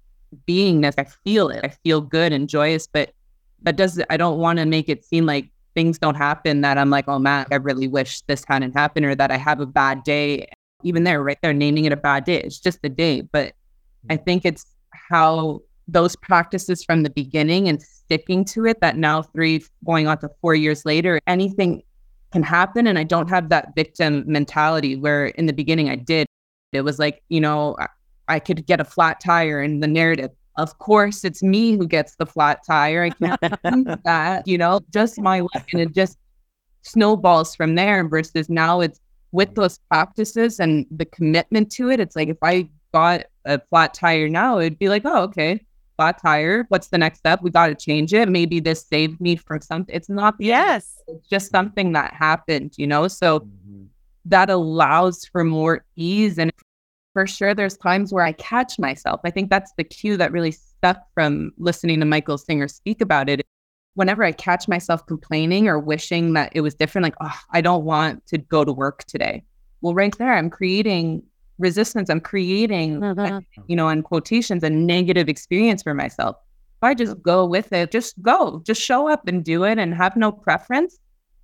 [0.48, 0.96] beingness.
[0.98, 1.64] I feel it.
[1.64, 3.14] I feel good and joyous, but
[3.62, 6.90] that does I don't want to make it seem like things don't happen that I'm
[6.90, 10.04] like, oh man, I really wish this hadn't happened or that I have a bad
[10.04, 10.50] day.
[10.84, 12.42] Even there, right there, naming it a bad day.
[12.42, 13.22] It's just the day.
[13.22, 13.54] But
[14.10, 14.24] I mm-hmm.
[14.24, 19.64] think it's how those practices from the beginning and sticking to it that now three
[19.86, 21.84] going on to four years later, anything
[22.32, 22.88] can happen.
[22.88, 26.28] And I don't have that victim mentality where in the beginning I did.
[26.72, 27.88] It was like, you know, I,
[28.28, 30.30] I could get a flat tire in the narrative.
[30.56, 33.04] Of course, it's me who gets the flat tire.
[33.04, 33.42] I can't
[34.04, 35.68] that, you know, just my luck.
[35.72, 36.18] And it just
[36.84, 38.08] snowballs from there.
[38.08, 39.00] Versus now it's
[39.32, 42.00] with those practices and the commitment to it.
[42.00, 45.64] It's like if I got a flat tire now, it'd be like, oh, okay,
[45.98, 46.66] flat tire.
[46.70, 47.42] What's the next step?
[47.42, 48.30] We got to change it.
[48.30, 49.94] Maybe this saved me from something.
[49.94, 50.36] It's not.
[50.40, 51.02] Yes.
[51.08, 53.08] It's just something that happened, you know?
[53.08, 53.84] So mm-hmm.
[54.26, 56.40] that allows for more ease.
[56.40, 56.52] And
[57.14, 59.20] for sure, there's times where I catch myself.
[59.24, 63.30] I think that's the cue that really stuck from listening to Michael Singer speak about
[63.30, 63.46] it.
[64.00, 67.84] Whenever I catch myself complaining or wishing that it was different, like, oh, I don't
[67.84, 69.44] want to go to work today.
[69.82, 71.22] Well, right there, I'm creating
[71.58, 72.10] resistance.
[72.10, 73.04] I'm creating,
[73.68, 76.38] you know, in quotations, a negative experience for myself.
[76.78, 79.94] If I just go with it, just go, just show up and do it and
[79.94, 80.98] have no preference,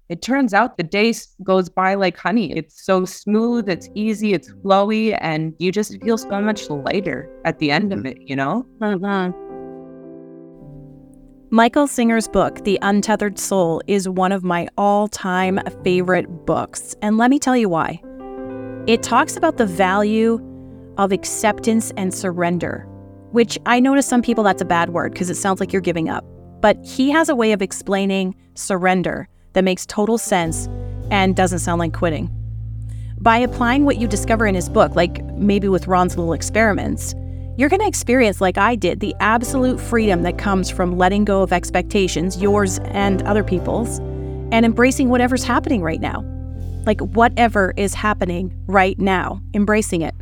[0.08, 1.14] it turns out the day
[1.44, 2.56] goes by like honey.
[2.56, 7.60] It's so smooth, it's easy, it's flowy, and you just feel so much lighter at
[7.60, 8.22] the end of mm-hmm.
[8.22, 8.66] it, you know?
[8.82, 9.32] Uh-huh.
[11.56, 16.94] Michael Singer's book, The Untethered Soul, is one of my all time favorite books.
[17.02, 18.02] And let me tell you why.
[18.88, 20.42] It talks about the value
[20.98, 22.86] of acceptance and surrender,
[23.32, 25.82] which I know to some people that's a bad word because it sounds like you're
[25.82, 26.26] giving up.
[26.60, 30.68] But he has a way of explaining surrender that makes total sense
[31.10, 32.30] and doesn't sound like quitting.
[33.22, 37.16] By applying what you discover in his book, like maybe with Ron's little experiments,
[37.58, 41.42] you're going to experience, like I did, the absolute freedom that comes from letting go
[41.42, 44.00] of expectations, yours and other people's,
[44.52, 46.24] and embracing whatever's happening right now.
[46.86, 50.14] Like whatever is happening right now, embracing it.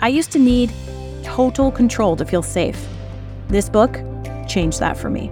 [0.00, 0.72] I used to need
[1.22, 2.86] total control to feel safe.
[3.48, 4.00] This book
[4.48, 5.30] changed that for me.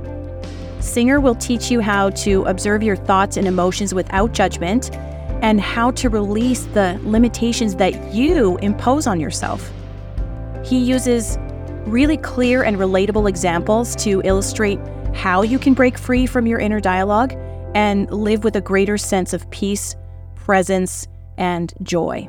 [0.81, 4.95] Singer will teach you how to observe your thoughts and emotions without judgment
[5.43, 9.73] and how to release the limitations that you impose on yourself.
[10.67, 11.39] He uses
[11.87, 14.81] really clear and relatable examples to illustrate
[15.15, 17.35] how you can break free from your inner dialogue
[17.77, 19.95] and live with a greater sense of peace,
[20.35, 21.07] presence,
[21.39, 22.29] and joy.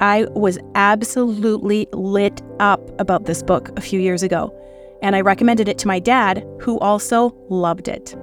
[0.00, 4.56] I was absolutely lit up about this book a few years ago,
[5.02, 8.16] and I recommended it to my dad, who also loved it.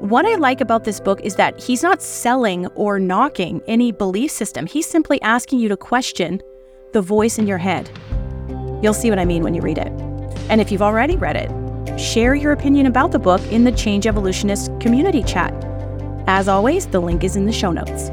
[0.00, 4.30] What I like about this book is that he's not selling or knocking any belief
[4.30, 4.66] system.
[4.66, 6.42] He's simply asking you to question
[6.92, 7.90] the voice in your head.
[8.82, 9.92] You'll see what I mean when you read it.
[10.48, 14.06] And if you've already read it, share your opinion about the book in the Change
[14.06, 15.52] Evolutionist community chat.
[16.26, 18.10] As always, the link is in the show notes.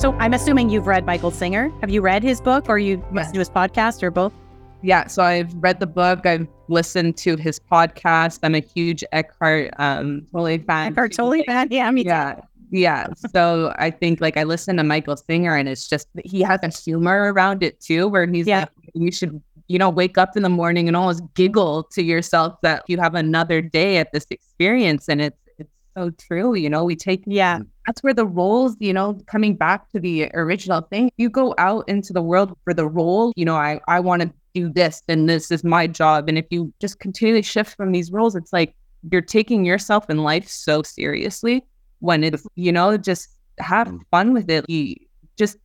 [0.00, 1.72] So I'm assuming you've read Michael Singer.
[1.80, 4.32] Have you read his book or you listened to his podcast or both?
[4.80, 8.38] Yeah, so I've read the book, I've listened to his podcast.
[8.44, 10.92] I'm a huge Eckhart um Tolle fan.
[10.92, 11.66] Eckhart Tolle fan?
[11.72, 12.10] Yeah, me too.
[12.10, 12.40] Yeah.
[12.70, 13.06] Yeah.
[13.32, 16.68] So I think like I listen to Michael Singer and it's just he has a
[16.68, 18.60] humor around it too, where he's Yeah.
[18.60, 22.54] like, you should, you know, wake up in the morning and almost giggle to yourself
[22.62, 25.08] that you have another day at this experience.
[25.08, 26.54] And it's it's so true.
[26.54, 27.60] You know, we take Yeah.
[27.86, 31.88] that's where the roles, you know, coming back to the original thing, you go out
[31.88, 35.28] into the world for the role, you know, I, I want to do this and
[35.28, 36.28] this is my job.
[36.28, 38.74] And if you just continually shift from these roles, it's like
[39.12, 41.64] you're taking yourself in life so seriously
[42.00, 44.68] when it's, you know, just have fun with it.
[44.68, 44.94] You
[45.36, 45.58] just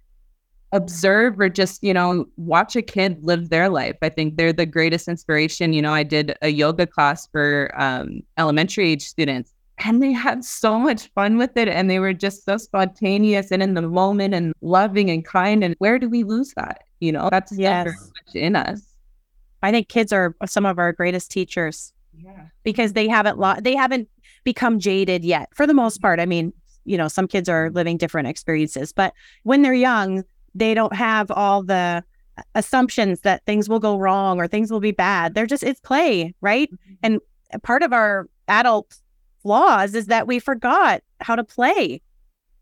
[0.72, 3.96] observe or just, you know, watch a kid live their life.
[4.02, 5.74] I think they're the greatest inspiration.
[5.74, 10.44] You know, I did a yoga class for um, elementary age students and they had
[10.44, 14.34] so much fun with it and they were just so spontaneous and in the moment
[14.34, 15.64] and loving and kind.
[15.64, 16.84] And where do we lose that?
[17.00, 17.86] You know, that's yes.
[17.86, 18.82] very much in us.
[19.62, 21.94] I think kids are some of our greatest teachers.
[22.16, 22.48] Yeah.
[22.64, 24.08] Because they haven't lo- they haven't
[24.44, 26.20] become jaded yet for the most part.
[26.20, 26.54] I mean,
[26.86, 31.32] you know, some kids are living different experiences, but when they're young, they don't have
[31.32, 32.04] all the
[32.56, 35.34] assumptions that things will go wrong or things will be bad.
[35.34, 36.72] They're just it's play, right?
[36.72, 36.94] Mm-hmm.
[37.04, 38.98] And part of our adult
[39.42, 42.02] flaws is that we forgot how to play.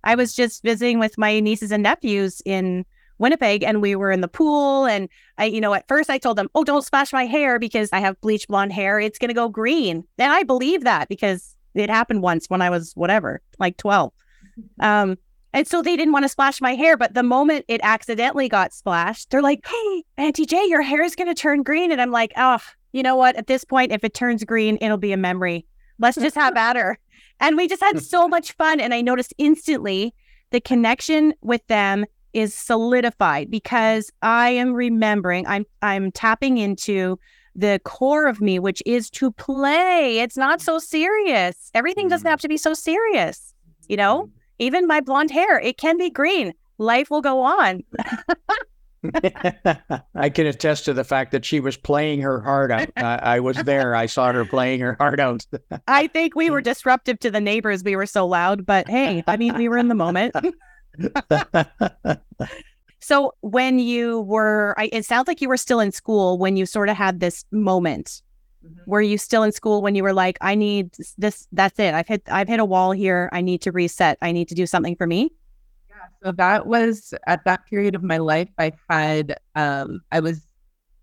[0.03, 2.85] I was just visiting with my nieces and nephews in
[3.19, 4.85] Winnipeg and we were in the pool.
[4.85, 7.89] And I, you know, at first I told them, oh, don't splash my hair because
[7.93, 8.99] I have bleach blonde hair.
[8.99, 10.03] It's going to go green.
[10.17, 14.11] And I believe that because it happened once when I was whatever, like 12.
[14.79, 15.17] Um,
[15.53, 16.97] and so they didn't want to splash my hair.
[16.97, 21.15] But the moment it accidentally got splashed, they're like, hey, Auntie Jay, your hair is
[21.15, 21.91] going to turn green.
[21.91, 22.59] And I'm like, oh,
[22.93, 23.35] you know what?
[23.35, 25.65] At this point, if it turns green, it'll be a memory.
[25.99, 26.97] Let's just have at her.
[27.39, 28.79] And we just had so much fun.
[28.79, 30.13] And I noticed instantly
[30.51, 37.19] the connection with them is solidified because I am remembering, I'm I'm tapping into
[37.55, 40.19] the core of me, which is to play.
[40.19, 41.69] It's not so serious.
[41.73, 42.29] Everything doesn't mm.
[42.29, 43.53] have to be so serious.
[43.87, 44.29] You know, mm.
[44.59, 46.53] even my blonde hair, it can be green.
[46.77, 47.83] Life will go on.
[50.15, 52.89] I can attest to the fact that she was playing her heart out.
[52.97, 53.95] I, I was there.
[53.95, 55.45] I saw her playing her heart out.
[55.87, 57.83] I think we were disruptive to the neighbors.
[57.83, 60.35] We were so loud, but hey, I mean, we were in the moment.
[63.01, 66.65] so when you were, I, it sounds like you were still in school when you
[66.65, 68.21] sort of had this moment.
[68.65, 68.89] Mm-hmm.
[68.89, 71.47] Were you still in school when you were like, I need this?
[71.51, 71.95] That's it.
[71.95, 73.27] I've hit, I've hit a wall here.
[73.33, 74.19] I need to reset.
[74.21, 75.33] I need to do something for me.
[75.89, 75.95] Yeah.
[76.23, 78.49] So that was at that period of my life.
[78.59, 80.41] I had, um, I was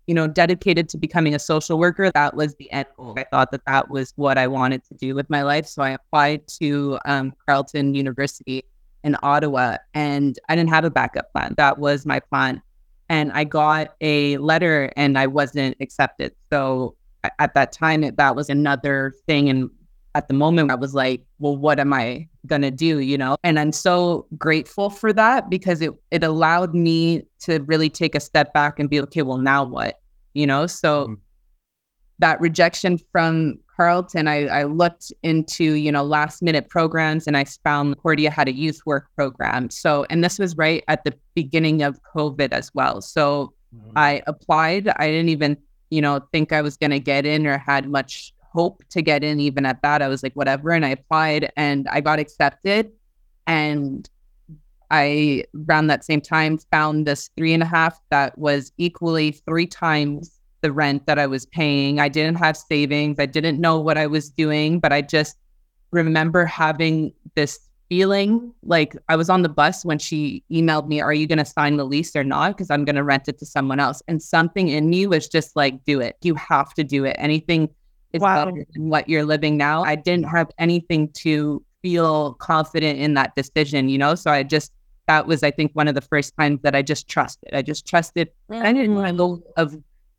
[0.07, 2.09] you know, dedicated to becoming a social worker.
[2.09, 3.13] That was the end goal.
[3.15, 5.67] I thought that that was what I wanted to do with my life.
[5.67, 8.63] So I applied to um, Carleton University
[9.03, 11.53] in Ottawa and I didn't have a backup plan.
[11.57, 12.61] That was my plan.
[13.09, 16.33] And I got a letter and I wasn't accepted.
[16.51, 16.95] So
[17.39, 19.49] at that time, it, that was another thing.
[19.49, 19.69] And
[20.15, 22.99] at the moment, I was like, well, what am I going to do?
[22.99, 23.37] You know?
[23.43, 28.19] And I'm so grateful for that because it, it allowed me to really take a
[28.19, 29.99] step back and be, okay, well, now what?
[30.33, 30.67] You know?
[30.67, 31.13] So mm-hmm.
[32.19, 37.45] that rejection from Carleton, I, I looked into, you know, last minute programs and I
[37.63, 39.69] found Cordia had a youth work program.
[39.69, 42.99] So, and this was right at the beginning of COVID as well.
[42.99, 43.91] So mm-hmm.
[43.95, 44.89] I applied.
[44.89, 45.55] I didn't even,
[45.91, 49.23] you know, think I was going to get in or had much hope to get
[49.23, 50.01] in even at that.
[50.01, 50.71] I was like, whatever.
[50.71, 52.91] And I applied and I got accepted.
[53.47, 54.09] And
[54.91, 59.67] I, around that same time, found this three and a half that was equally three
[59.67, 61.99] times the rent that I was paying.
[61.99, 63.19] I didn't have savings.
[63.19, 65.37] I didn't know what I was doing, but I just
[65.91, 71.13] remember having this feeling like I was on the bus when she emailed me, Are
[71.13, 72.55] you going to sign the lease or not?
[72.55, 74.01] Because I'm going to rent it to someone else.
[74.07, 76.17] And something in me was just like, Do it.
[76.21, 77.15] You have to do it.
[77.19, 77.69] Anything
[78.13, 78.45] is wow.
[78.45, 79.83] better than what you're living now.
[79.83, 84.15] I didn't have anything to feel confident in that decision, you know?
[84.15, 84.71] So I just,
[85.07, 87.53] that was, I think, one of the first times that I just trusted.
[87.53, 88.29] I just trusted.
[88.51, 88.65] Mm-hmm.
[88.65, 89.75] I didn't know of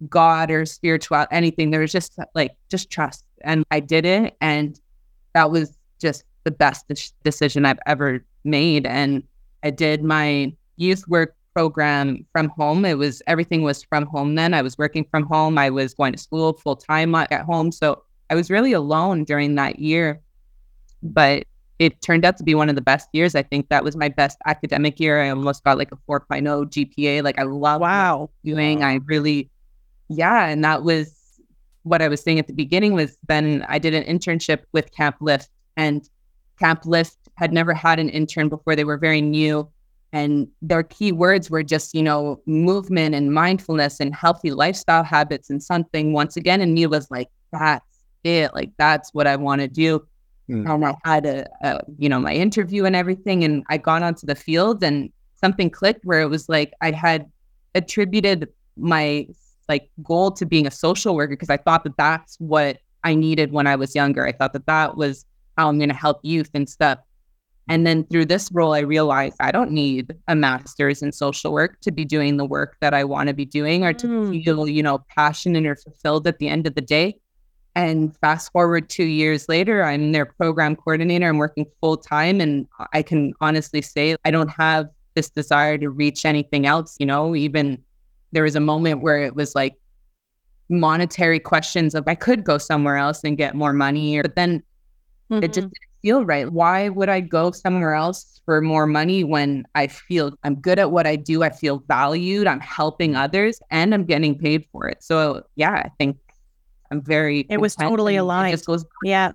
[0.09, 1.71] God or spiritual anything.
[1.71, 4.79] There was just like just trust, and I did it, and
[5.35, 8.87] that was just the best de- decision I've ever made.
[8.87, 9.23] And
[9.63, 12.85] I did my youth work program from home.
[12.85, 14.55] It was everything was from home then.
[14.55, 15.59] I was working from home.
[15.59, 19.25] I was going to school full time uh, at home, so I was really alone
[19.25, 20.21] during that year.
[21.03, 21.45] But
[21.79, 23.35] it turned out to be one of the best years.
[23.35, 25.23] I think that was my best academic year.
[25.23, 27.23] I almost got like a 4.0 GPA.
[27.25, 28.81] Like I love wow doing.
[28.81, 28.89] Wow.
[28.89, 29.51] I really
[30.11, 31.15] yeah, and that was
[31.85, 35.17] what I was saying at the beginning was then I did an internship with Camp
[35.21, 36.07] Lift and
[36.59, 38.77] Camp Lift had never had an intern before.
[38.77, 39.69] They were very new
[40.13, 45.49] and their key words were just, you know, movement and mindfulness and healthy lifestyle habits
[45.49, 47.87] and something once again and me was like, that's
[48.25, 48.53] it.
[48.53, 50.07] Like that's what I want to do.
[50.51, 50.69] Mm.
[50.69, 54.27] Um, I had a, a, you know, my interview and everything and I got onto
[54.27, 57.31] the field and something clicked where it was like I had
[57.77, 59.29] attributed my
[59.71, 63.53] like goal to being a social worker because I thought that that's what I needed
[63.53, 64.27] when I was younger.
[64.27, 65.25] I thought that that was
[65.57, 66.99] how I'm going to help youth and stuff.
[67.69, 71.81] And then through this role, I realized I don't need a master's in social work
[71.83, 74.45] to be doing the work that I want to be doing or to mm.
[74.45, 77.21] feel, you know, passionate or fulfilled at the end of the day.
[77.77, 81.29] And fast forward two years later, I'm their program coordinator.
[81.29, 82.41] I'm working full time.
[82.41, 86.97] And I can honestly say I don't have this desire to reach anything else.
[86.99, 87.85] You know, even
[88.33, 89.77] there was a moment where it was like
[90.69, 94.63] monetary questions of I could go somewhere else and get more money, but then
[95.31, 95.43] mm-hmm.
[95.43, 95.69] it just mm-hmm.
[95.69, 96.51] didn't feel right.
[96.51, 100.93] Why would I go somewhere else for more money when I feel I'm good at
[100.93, 101.43] what I do?
[101.43, 105.03] I feel valued, I'm helping others, and I'm getting paid for it.
[105.03, 106.17] So yeah, I think
[106.91, 107.47] I'm very.
[107.51, 108.55] It was totally aligned.
[108.55, 109.33] It just goes, yeah.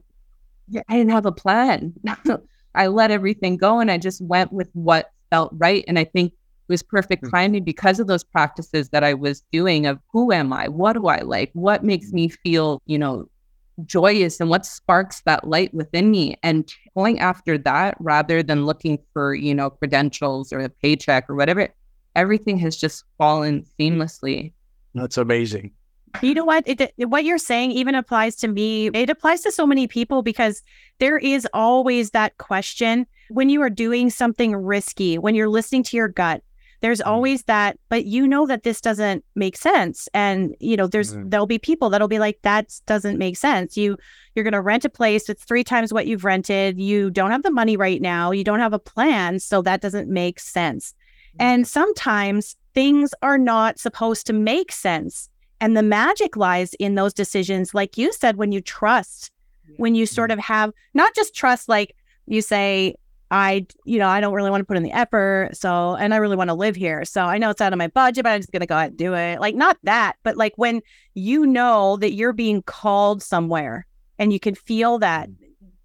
[0.67, 0.81] yeah.
[0.87, 1.93] I didn't have a plan.
[2.75, 5.83] I let everything go and I just went with what felt right.
[5.87, 6.33] And I think
[6.67, 7.29] it was perfect hmm.
[7.29, 10.67] timing because of those practices that I was doing of who am I?
[10.67, 11.51] What do I like?
[11.53, 13.29] What makes me feel, you know,
[13.83, 18.97] joyous and what sparks that light within me and going after that rather than looking
[19.13, 21.67] for, you know, credentials or a paycheck or whatever.
[22.15, 24.53] Everything has just fallen seamlessly.
[24.93, 25.71] That's amazing.
[26.21, 26.63] You know what?
[26.65, 28.87] It, it, what you're saying even applies to me.
[28.87, 30.63] It applies to so many people because
[30.99, 35.97] there is always that question when you are doing something risky, when you're listening to
[35.97, 36.41] your gut,
[36.85, 37.09] there's mm-hmm.
[37.09, 41.29] always that but you know that this doesn't make sense and you know there's mm-hmm.
[41.29, 43.97] there'll be people that'll be like that doesn't make sense you
[44.35, 47.41] you're going to rent a place it's three times what you've rented you don't have
[47.41, 51.47] the money right now you don't have a plan so that doesn't make sense mm-hmm.
[51.47, 55.27] and sometimes things are not supposed to make sense
[55.59, 59.31] and the magic lies in those decisions like you said when you trust
[59.77, 60.39] when you sort mm-hmm.
[60.39, 61.95] of have not just trust like
[62.27, 62.93] you say
[63.31, 65.49] I, you know, I don't really want to put in the effort.
[65.53, 67.03] So, and I really want to live here.
[67.05, 68.91] So I know it's out of my budget, but I'm just going to go ahead
[68.91, 69.39] and do it.
[69.39, 70.81] Like, not that, but like when
[71.15, 73.87] you know that you're being called somewhere
[74.19, 75.29] and you can feel that.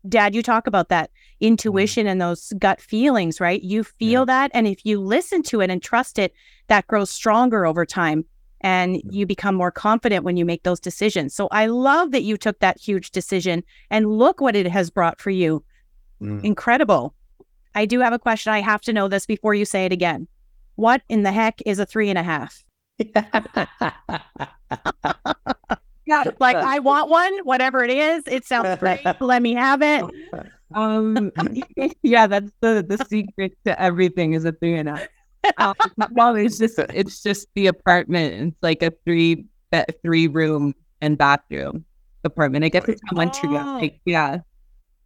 [0.08, 1.10] Dad, you talk about that
[1.40, 3.62] intuition and those gut feelings, right?
[3.62, 4.26] You feel yeah.
[4.26, 4.50] that.
[4.54, 6.32] And if you listen to it and trust it,
[6.68, 8.24] that grows stronger over time
[8.62, 11.34] and you become more confident when you make those decisions.
[11.34, 15.20] So I love that you took that huge decision and look what it has brought
[15.20, 15.64] for you.
[16.20, 16.44] Mm.
[16.44, 17.14] Incredible.
[17.74, 18.52] I do have a question.
[18.52, 20.26] I have to know this before you say it again.
[20.76, 22.64] What in the heck is a three and a half?
[26.06, 28.24] yeah, like I want one, whatever it is.
[28.26, 29.00] It sounds great.
[29.20, 30.04] Let me have it.
[30.74, 31.32] Um,
[32.02, 35.08] yeah, that's the the secret to everything is a three and a half.
[35.56, 35.74] Um,
[36.12, 38.34] well, it's just it's just the apartment.
[38.48, 39.46] It's like a three
[40.02, 41.84] three room and bathroom
[42.24, 42.64] apartment.
[42.64, 43.76] I guess it's Montreal.
[43.76, 43.80] Oh.
[43.80, 44.38] Like, yeah.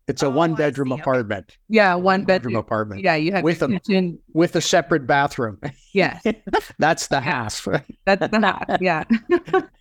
[0.06, 1.56] It's a oh, one bedroom apartment.
[1.68, 3.02] Yeah, one bedroom apartment.
[3.02, 4.18] Yeah, you have with a kitchen.
[4.34, 5.58] with a separate bathroom.
[5.94, 6.22] Yes,
[6.78, 7.66] that's the half.
[8.04, 8.82] That's the half.
[8.82, 9.04] Yeah.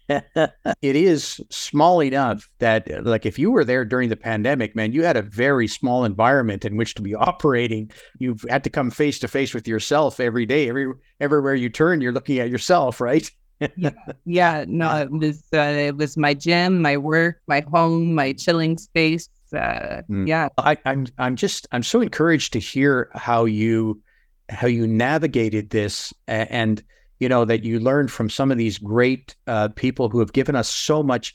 [0.81, 5.03] it is small enough that, like, if you were there during the pandemic, man, you
[5.03, 7.91] had a very small environment in which to be operating.
[8.19, 10.69] You've had to come face to face with yourself every day.
[10.69, 13.29] Every everywhere you turn, you're looking at yourself, right?
[13.75, 13.89] yeah,
[14.25, 18.77] yeah, no, it was uh, it was my gym, my work, my home, my chilling
[18.77, 24.01] space uh, yeah, I, I'm I'm just I'm so encouraged to hear how you
[24.49, 26.83] how you navigated this and
[27.19, 30.55] you know that you learned from some of these great uh, people who have given
[30.55, 31.33] us so much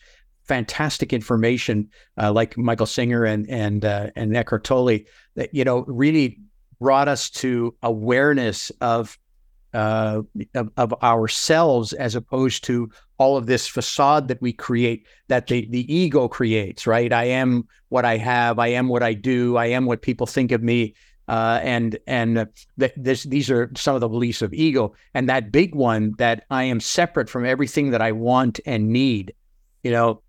[0.48, 1.90] fantastic information,
[2.20, 5.00] uh, like Michael Singer and and uh, and Eckhart Tolle,
[5.36, 6.38] that you know really
[6.80, 9.18] brought us to awareness of
[9.74, 10.22] uh,
[10.54, 15.66] of, of, ourselves as opposed to all of this facade that we create that the,
[15.70, 17.12] the ego creates right?
[17.12, 20.52] I am what i have i am what i do i am what people think
[20.52, 20.94] of me
[21.26, 22.48] uh, and and
[22.78, 24.94] th- this, these are some of the beliefs of ego.
[25.12, 29.34] And that big one that i am separate from everything that i want and need
[29.82, 30.22] you know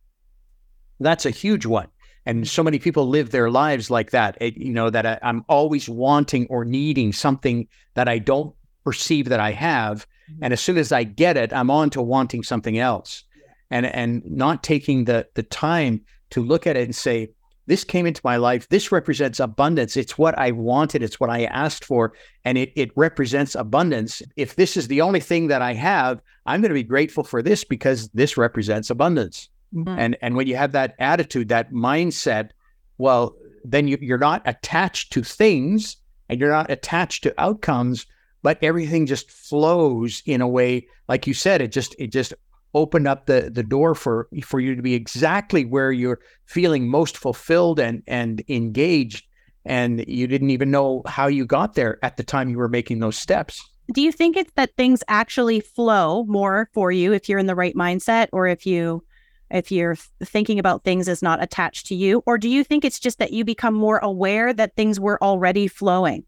[0.99, 1.87] that's a huge one.
[2.25, 4.37] And so many people live their lives like that.
[4.41, 9.29] It, you know that I, i'm always wanting or needing something that i don't perceive
[9.29, 10.07] that I have.
[10.31, 10.43] Mm-hmm.
[10.43, 13.23] And as soon as I get it, I'm on to wanting something else.
[13.71, 16.01] And and not taking the the time
[16.31, 17.29] to look at it and say,
[17.69, 18.67] this came into my life.
[18.69, 19.95] This represents abundance.
[19.95, 21.03] It's what I wanted.
[21.03, 22.13] It's what I asked for.
[22.43, 24.23] And it, it represents abundance.
[24.35, 27.43] If this is the only thing that I have, I'm going to be grateful for
[27.43, 29.49] this because this represents abundance.
[29.71, 29.99] Mm-hmm.
[29.99, 32.49] And, and when you have that attitude, that mindset,
[32.97, 38.07] well, then you, you're not attached to things and you're not attached to outcomes,
[38.41, 42.33] but everything just flows in a way like you said it just it just
[42.73, 47.17] opened up the the door for for you to be exactly where you're feeling most
[47.17, 49.25] fulfilled and and engaged
[49.65, 52.99] and you didn't even know how you got there at the time you were making
[52.99, 53.67] those steps.
[53.93, 57.55] Do you think it's that things actually flow more for you if you're in the
[57.55, 59.03] right mindset or if you
[59.49, 62.21] if you're thinking about things as not attached to you?
[62.27, 65.67] Or do you think it's just that you become more aware that things were already
[65.67, 66.23] flowing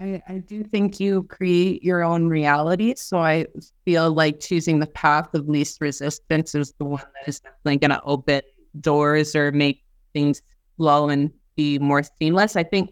[0.00, 2.94] I, I do think you create your own reality.
[2.96, 3.46] So I
[3.84, 7.90] feel like choosing the path of least resistance is the one that is definitely going
[7.90, 8.42] to open
[8.80, 9.82] doors or make
[10.12, 10.42] things
[10.76, 12.56] flow and be more seamless.
[12.56, 12.90] I think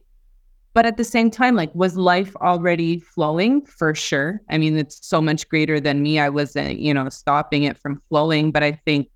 [0.74, 3.64] but at the same time, like, was life already flowing?
[3.66, 4.40] For sure.
[4.48, 6.18] I mean, it's so much greater than me.
[6.18, 9.11] I wasn't, you know, stopping it from flowing, but I think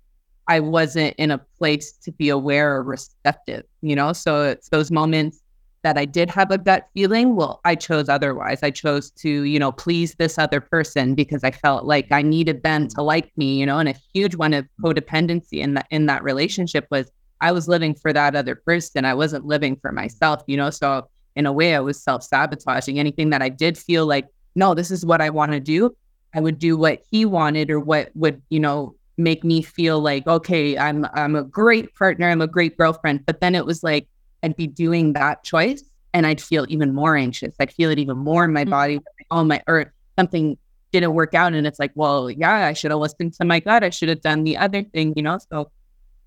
[0.47, 4.13] I wasn't in a place to be aware or receptive, you know?
[4.13, 5.41] So it's those moments
[5.87, 7.37] that I did have a gut feeling.
[7.37, 8.59] Well, I chose otherwise.
[8.61, 12.61] I chose to, you know, please this other person because I felt like I needed
[12.61, 13.05] them to mm-hmm.
[13.05, 14.85] like me, you know, and a huge one of mm-hmm.
[14.85, 17.09] codependency in that in that relationship was
[17.39, 19.05] I was living for that other person.
[19.05, 20.71] I wasn't living for myself, you know.
[20.71, 21.07] So
[21.37, 22.99] in a way, I was self sabotaging.
[22.99, 25.95] Anything that I did feel like, no, this is what I want to do,
[26.35, 30.27] I would do what he wanted or what would, you know, make me feel like,
[30.27, 33.25] okay, I'm I'm a great partner, I'm a great girlfriend.
[33.25, 34.09] But then it was like
[34.43, 35.83] I'd be doing that choice
[36.13, 37.55] and I'd feel even more anxious.
[37.59, 38.71] I'd feel it even more in my mm-hmm.
[38.71, 38.99] body.
[39.31, 40.57] Oh my or something
[40.91, 41.53] didn't work out.
[41.53, 43.83] And it's like, well, yeah, I should have listened to my gut.
[43.83, 45.37] I should have done the other thing, you know?
[45.51, 45.71] So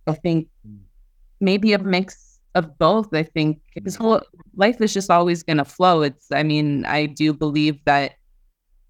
[0.06, 0.78] I think mm.
[1.40, 3.14] maybe a mix of both.
[3.14, 4.20] I think because whole
[4.56, 6.02] life is just always going to flow.
[6.02, 8.12] It's, I mean, I do believe that,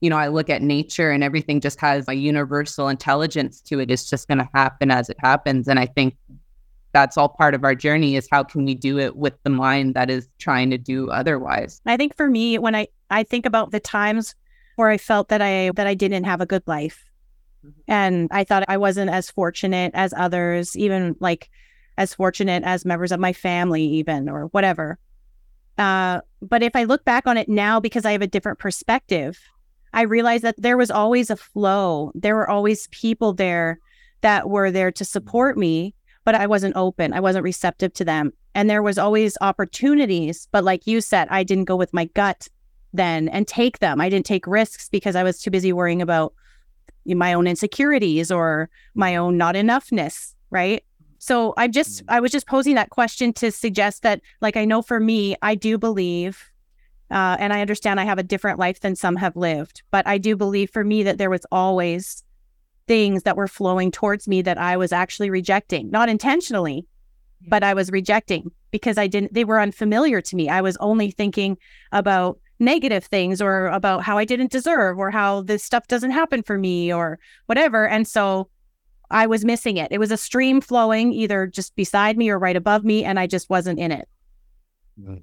[0.00, 3.90] you know, I look at nature and everything just has a universal intelligence to it.
[3.90, 5.68] It's just going to happen as it happens.
[5.68, 6.16] And I think
[6.92, 9.94] that's all part of our journey is how can we do it with the mind
[9.94, 11.80] that is trying to do otherwise.
[11.86, 14.34] I think for me, when I, I think about the times
[14.76, 17.04] where I felt that I, that I didn't have a good life
[17.64, 17.80] mm-hmm.
[17.86, 21.50] and I thought I wasn't as fortunate as others, even like,
[21.98, 24.98] as fortunate as members of my family, even or whatever.
[25.76, 29.38] Uh, but if I look back on it now, because I have a different perspective,
[29.92, 32.12] I realize that there was always a flow.
[32.14, 33.80] There were always people there
[34.22, 35.94] that were there to support me,
[36.24, 37.12] but I wasn't open.
[37.12, 38.32] I wasn't receptive to them.
[38.54, 42.48] And there was always opportunities, but like you said, I didn't go with my gut
[42.92, 44.00] then and take them.
[44.00, 46.34] I didn't take risks because I was too busy worrying about
[47.06, 50.84] my own insecurities or my own not enoughness, right?
[51.18, 52.06] So I just mm.
[52.08, 55.54] I was just posing that question to suggest that like I know for me I
[55.54, 56.50] do believe
[57.10, 60.18] uh, and I understand I have a different life than some have lived, but I
[60.18, 62.24] do believe for me that there was always
[62.90, 66.88] things that were flowing towards me that I was actually rejecting, not intentionally,
[67.46, 70.48] but I was rejecting because I didn't they were unfamiliar to me.
[70.48, 71.56] I was only thinking
[71.92, 76.42] about negative things or about how I didn't deserve or how this stuff doesn't happen
[76.42, 77.86] for me or whatever.
[77.86, 78.48] And so
[79.08, 79.92] I was missing it.
[79.92, 83.28] It was a stream flowing either just beside me or right above me, and I
[83.28, 84.08] just wasn't in it.
[85.00, 85.18] Mm-hmm.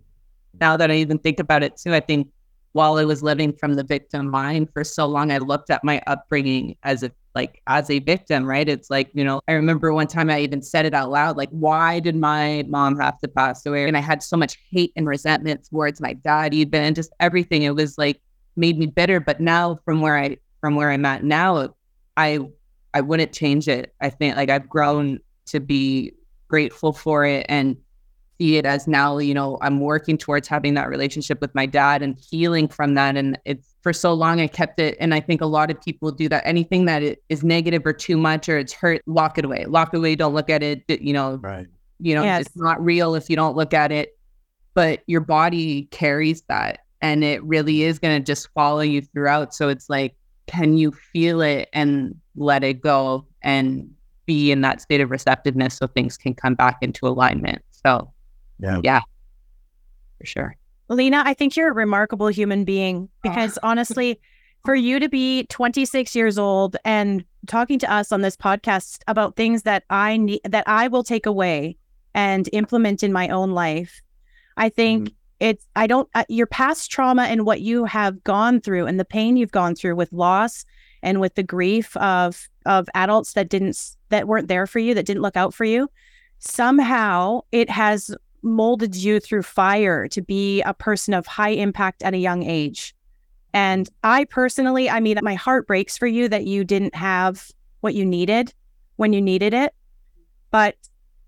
[0.62, 2.30] Now that I even think about it too, I think
[2.72, 6.02] while I was living from the victim mind for so long, I looked at my
[6.08, 8.68] upbringing as a like as a victim, right?
[8.68, 11.50] It's like, you know, I remember one time I even said it out loud, like,
[11.52, 13.88] why did my mom have to pass away?
[13.88, 17.62] And I had so much hate and resentment towards my dad, even and just everything.
[17.62, 18.20] It was like
[18.56, 19.20] made me bitter.
[19.20, 21.76] But now from where I from where I'm at now,
[22.18, 22.40] I
[22.96, 23.94] I wouldn't change it.
[24.02, 26.14] I think like I've grown to be
[26.48, 27.78] grateful for it and
[28.40, 32.02] see it as now, you know, I'm working towards having that relationship with my dad
[32.02, 33.16] and healing from that.
[33.16, 34.98] And it's for so long I kept it.
[35.00, 36.46] And I think a lot of people do that.
[36.46, 39.66] Anything that is negative or too much or it's hurt, lock it away.
[39.66, 40.16] Lock it away.
[40.16, 40.84] Don't look at it.
[40.88, 41.68] You know, right.
[42.00, 42.48] You know, yes.
[42.48, 44.18] it's not real if you don't look at it.
[44.74, 49.54] But your body carries that and it really is going to just follow you throughout.
[49.54, 50.16] So it's like
[50.48, 53.90] can you feel it and let it go and
[54.26, 57.64] be in that state of receptiveness so things can come back into alignment.
[57.72, 58.12] So,
[58.60, 59.02] yeah, yeah,
[60.20, 60.56] for sure.
[60.90, 64.20] Lina, I think you're a remarkable human being because honestly,
[64.66, 69.36] for you to be 26 years old and talking to us on this podcast about
[69.36, 71.78] things that I need that I will take away
[72.14, 74.02] and implement in my own life,
[74.58, 75.16] I think mm-hmm.
[75.40, 79.06] it's i don't uh, your past trauma and what you have gone through and the
[79.06, 80.66] pain you've gone through with loss
[81.04, 83.78] and with the grief of of adults that didn't
[84.10, 85.88] that weren't there for you that didn't look out for you
[86.40, 88.14] somehow it has
[88.44, 92.96] molded you through fire to be a person of high impact at a young age
[93.54, 97.94] and i personally i mean my heart breaks for you that you didn't have what
[97.94, 98.54] you needed
[98.98, 99.74] when you needed it
[100.52, 100.76] but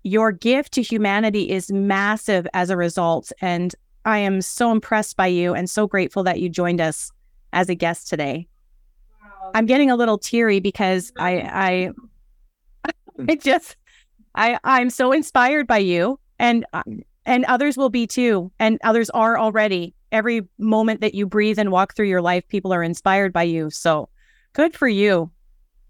[0.02, 5.26] your gift to humanity is massive as a result and I am so impressed by
[5.26, 7.10] you and so grateful that you joined us
[7.52, 8.48] as a guest today.
[9.22, 9.50] Wow.
[9.54, 11.92] I'm getting a little teary because I
[12.84, 12.92] I
[13.28, 13.76] I just
[14.34, 16.82] I I'm so inspired by you and uh,
[17.26, 19.94] and others will be too and others are already.
[20.10, 23.70] Every moment that you breathe and walk through your life people are inspired by you.
[23.70, 24.08] So
[24.54, 25.30] good for you.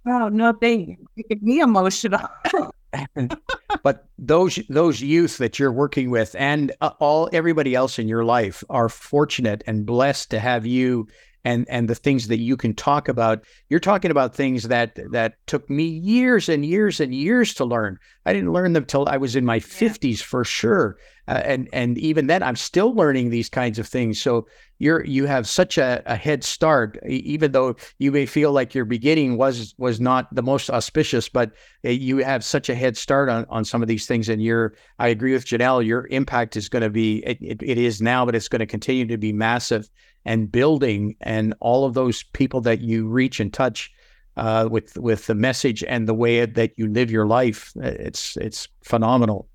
[0.07, 0.99] Oh, no, they
[1.29, 2.29] get me emotional.
[3.83, 8.25] but those those youth that you're working with and uh, all everybody else in your
[8.25, 11.07] life are fortunate and blessed to have you
[11.45, 13.45] and and the things that you can talk about.
[13.69, 17.99] You're talking about things that that took me years and years and years to learn.
[18.27, 20.97] I didn't learn them till i was in my 50s for sure.
[21.29, 24.21] Uh, and and even then i'm still learning these kinds of things.
[24.21, 24.47] So
[24.79, 28.85] you're you have such a, a head start even though you may feel like your
[28.85, 31.53] beginning was was not the most auspicious but
[31.85, 34.29] uh, you have such a head start on on some of these things.
[34.29, 37.79] And you're i agree with janelle your impact is going to be it, it, it
[37.79, 39.89] is now but it's going to continue to be massive
[40.25, 43.91] and building and all of those people that you reach and touch
[44.37, 47.73] uh, with with the message and the way that you live your life.
[47.77, 49.49] It's it's phenomenal.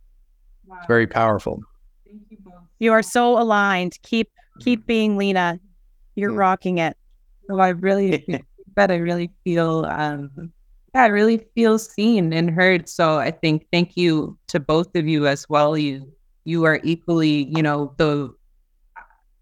[0.65, 0.77] Wow.
[0.77, 1.61] It's very powerful.
[2.05, 2.53] Thank you both.
[2.79, 3.97] You are so aligned.
[4.03, 4.87] Keep keep mm-hmm.
[4.87, 5.59] being Lina.
[6.15, 6.37] You're mm.
[6.37, 6.97] rocking it.
[7.47, 8.43] So I really
[8.75, 10.51] but I really feel um
[10.93, 12.87] yeah, I really feel seen and heard.
[12.87, 15.77] So I think thank you to both of you as well.
[15.77, 16.09] You
[16.45, 18.33] you are equally, you know, the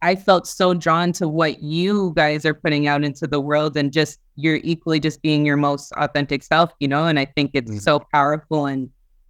[0.03, 3.91] I felt so drawn to what you guys are putting out into the world and
[3.91, 7.05] just you're equally just being your most authentic self, you know?
[7.05, 7.79] And I think it's mm-hmm.
[7.79, 8.65] so powerful.
[8.65, 8.89] And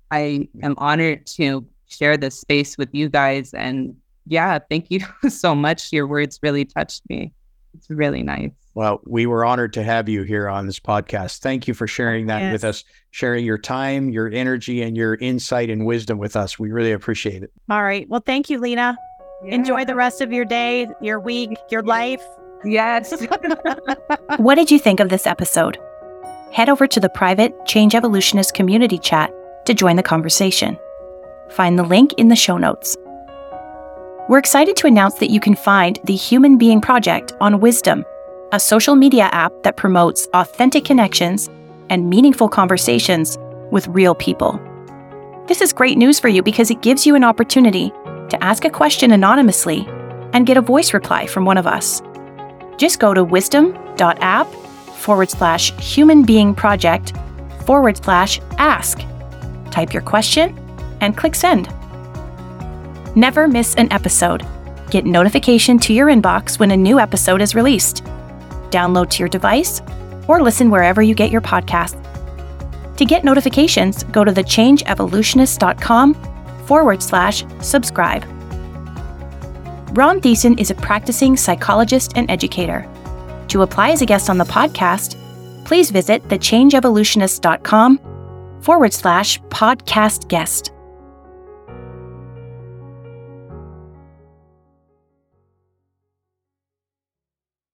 [0.09, 3.53] I am honored to share this space with you guys.
[3.53, 3.95] And
[4.25, 5.93] yeah, thank you so much.
[5.93, 7.31] Your words really touched me.
[7.75, 8.51] It's really nice.
[8.73, 11.39] Well, we were honored to have you here on this podcast.
[11.39, 12.51] Thank you for sharing that yes.
[12.51, 16.57] with us, sharing your time, your energy, and your insight and wisdom with us.
[16.57, 17.51] We really appreciate it.
[17.69, 18.09] All right.
[18.09, 18.97] Well, thank you, Lina.
[19.43, 19.55] Yeah.
[19.55, 22.23] Enjoy the rest of your day, your week, your life.
[22.63, 23.13] Yes.
[24.37, 25.77] what did you think of this episode?
[26.51, 29.33] Head over to the private Change Evolutionist community chat
[29.65, 30.77] to join the conversation.
[31.49, 32.95] Find the link in the show notes.
[34.29, 38.05] We're excited to announce that you can find the Human Being Project on Wisdom,
[38.53, 41.49] a social media app that promotes authentic connections
[41.89, 43.37] and meaningful conversations
[43.71, 44.61] with real people.
[45.47, 47.91] This is great news for you because it gives you an opportunity
[48.33, 49.87] to ask a question anonymously
[50.33, 52.01] and get a voice reply from one of us.
[52.77, 54.47] Just go to wisdom.app
[54.95, 57.13] forward slash human being project
[57.65, 59.01] forward slash ask.
[59.69, 60.57] Type your question
[61.01, 61.69] and click send.
[63.15, 64.43] Never miss an episode.
[64.89, 68.03] Get notification to your inbox when a new episode is released.
[68.71, 69.81] Download to your device
[70.27, 71.99] or listen wherever you get your podcasts.
[72.97, 76.32] To get notifications, go to thechangeevolutionist.com
[76.65, 78.25] forward slash subscribe.
[79.95, 82.89] Ron Thiessen is a practicing psychologist and educator.
[83.49, 85.15] To apply as a guest on the podcast,
[85.65, 87.99] please visit thechangeevolutionist.com
[88.61, 90.72] forward slash podcast guest.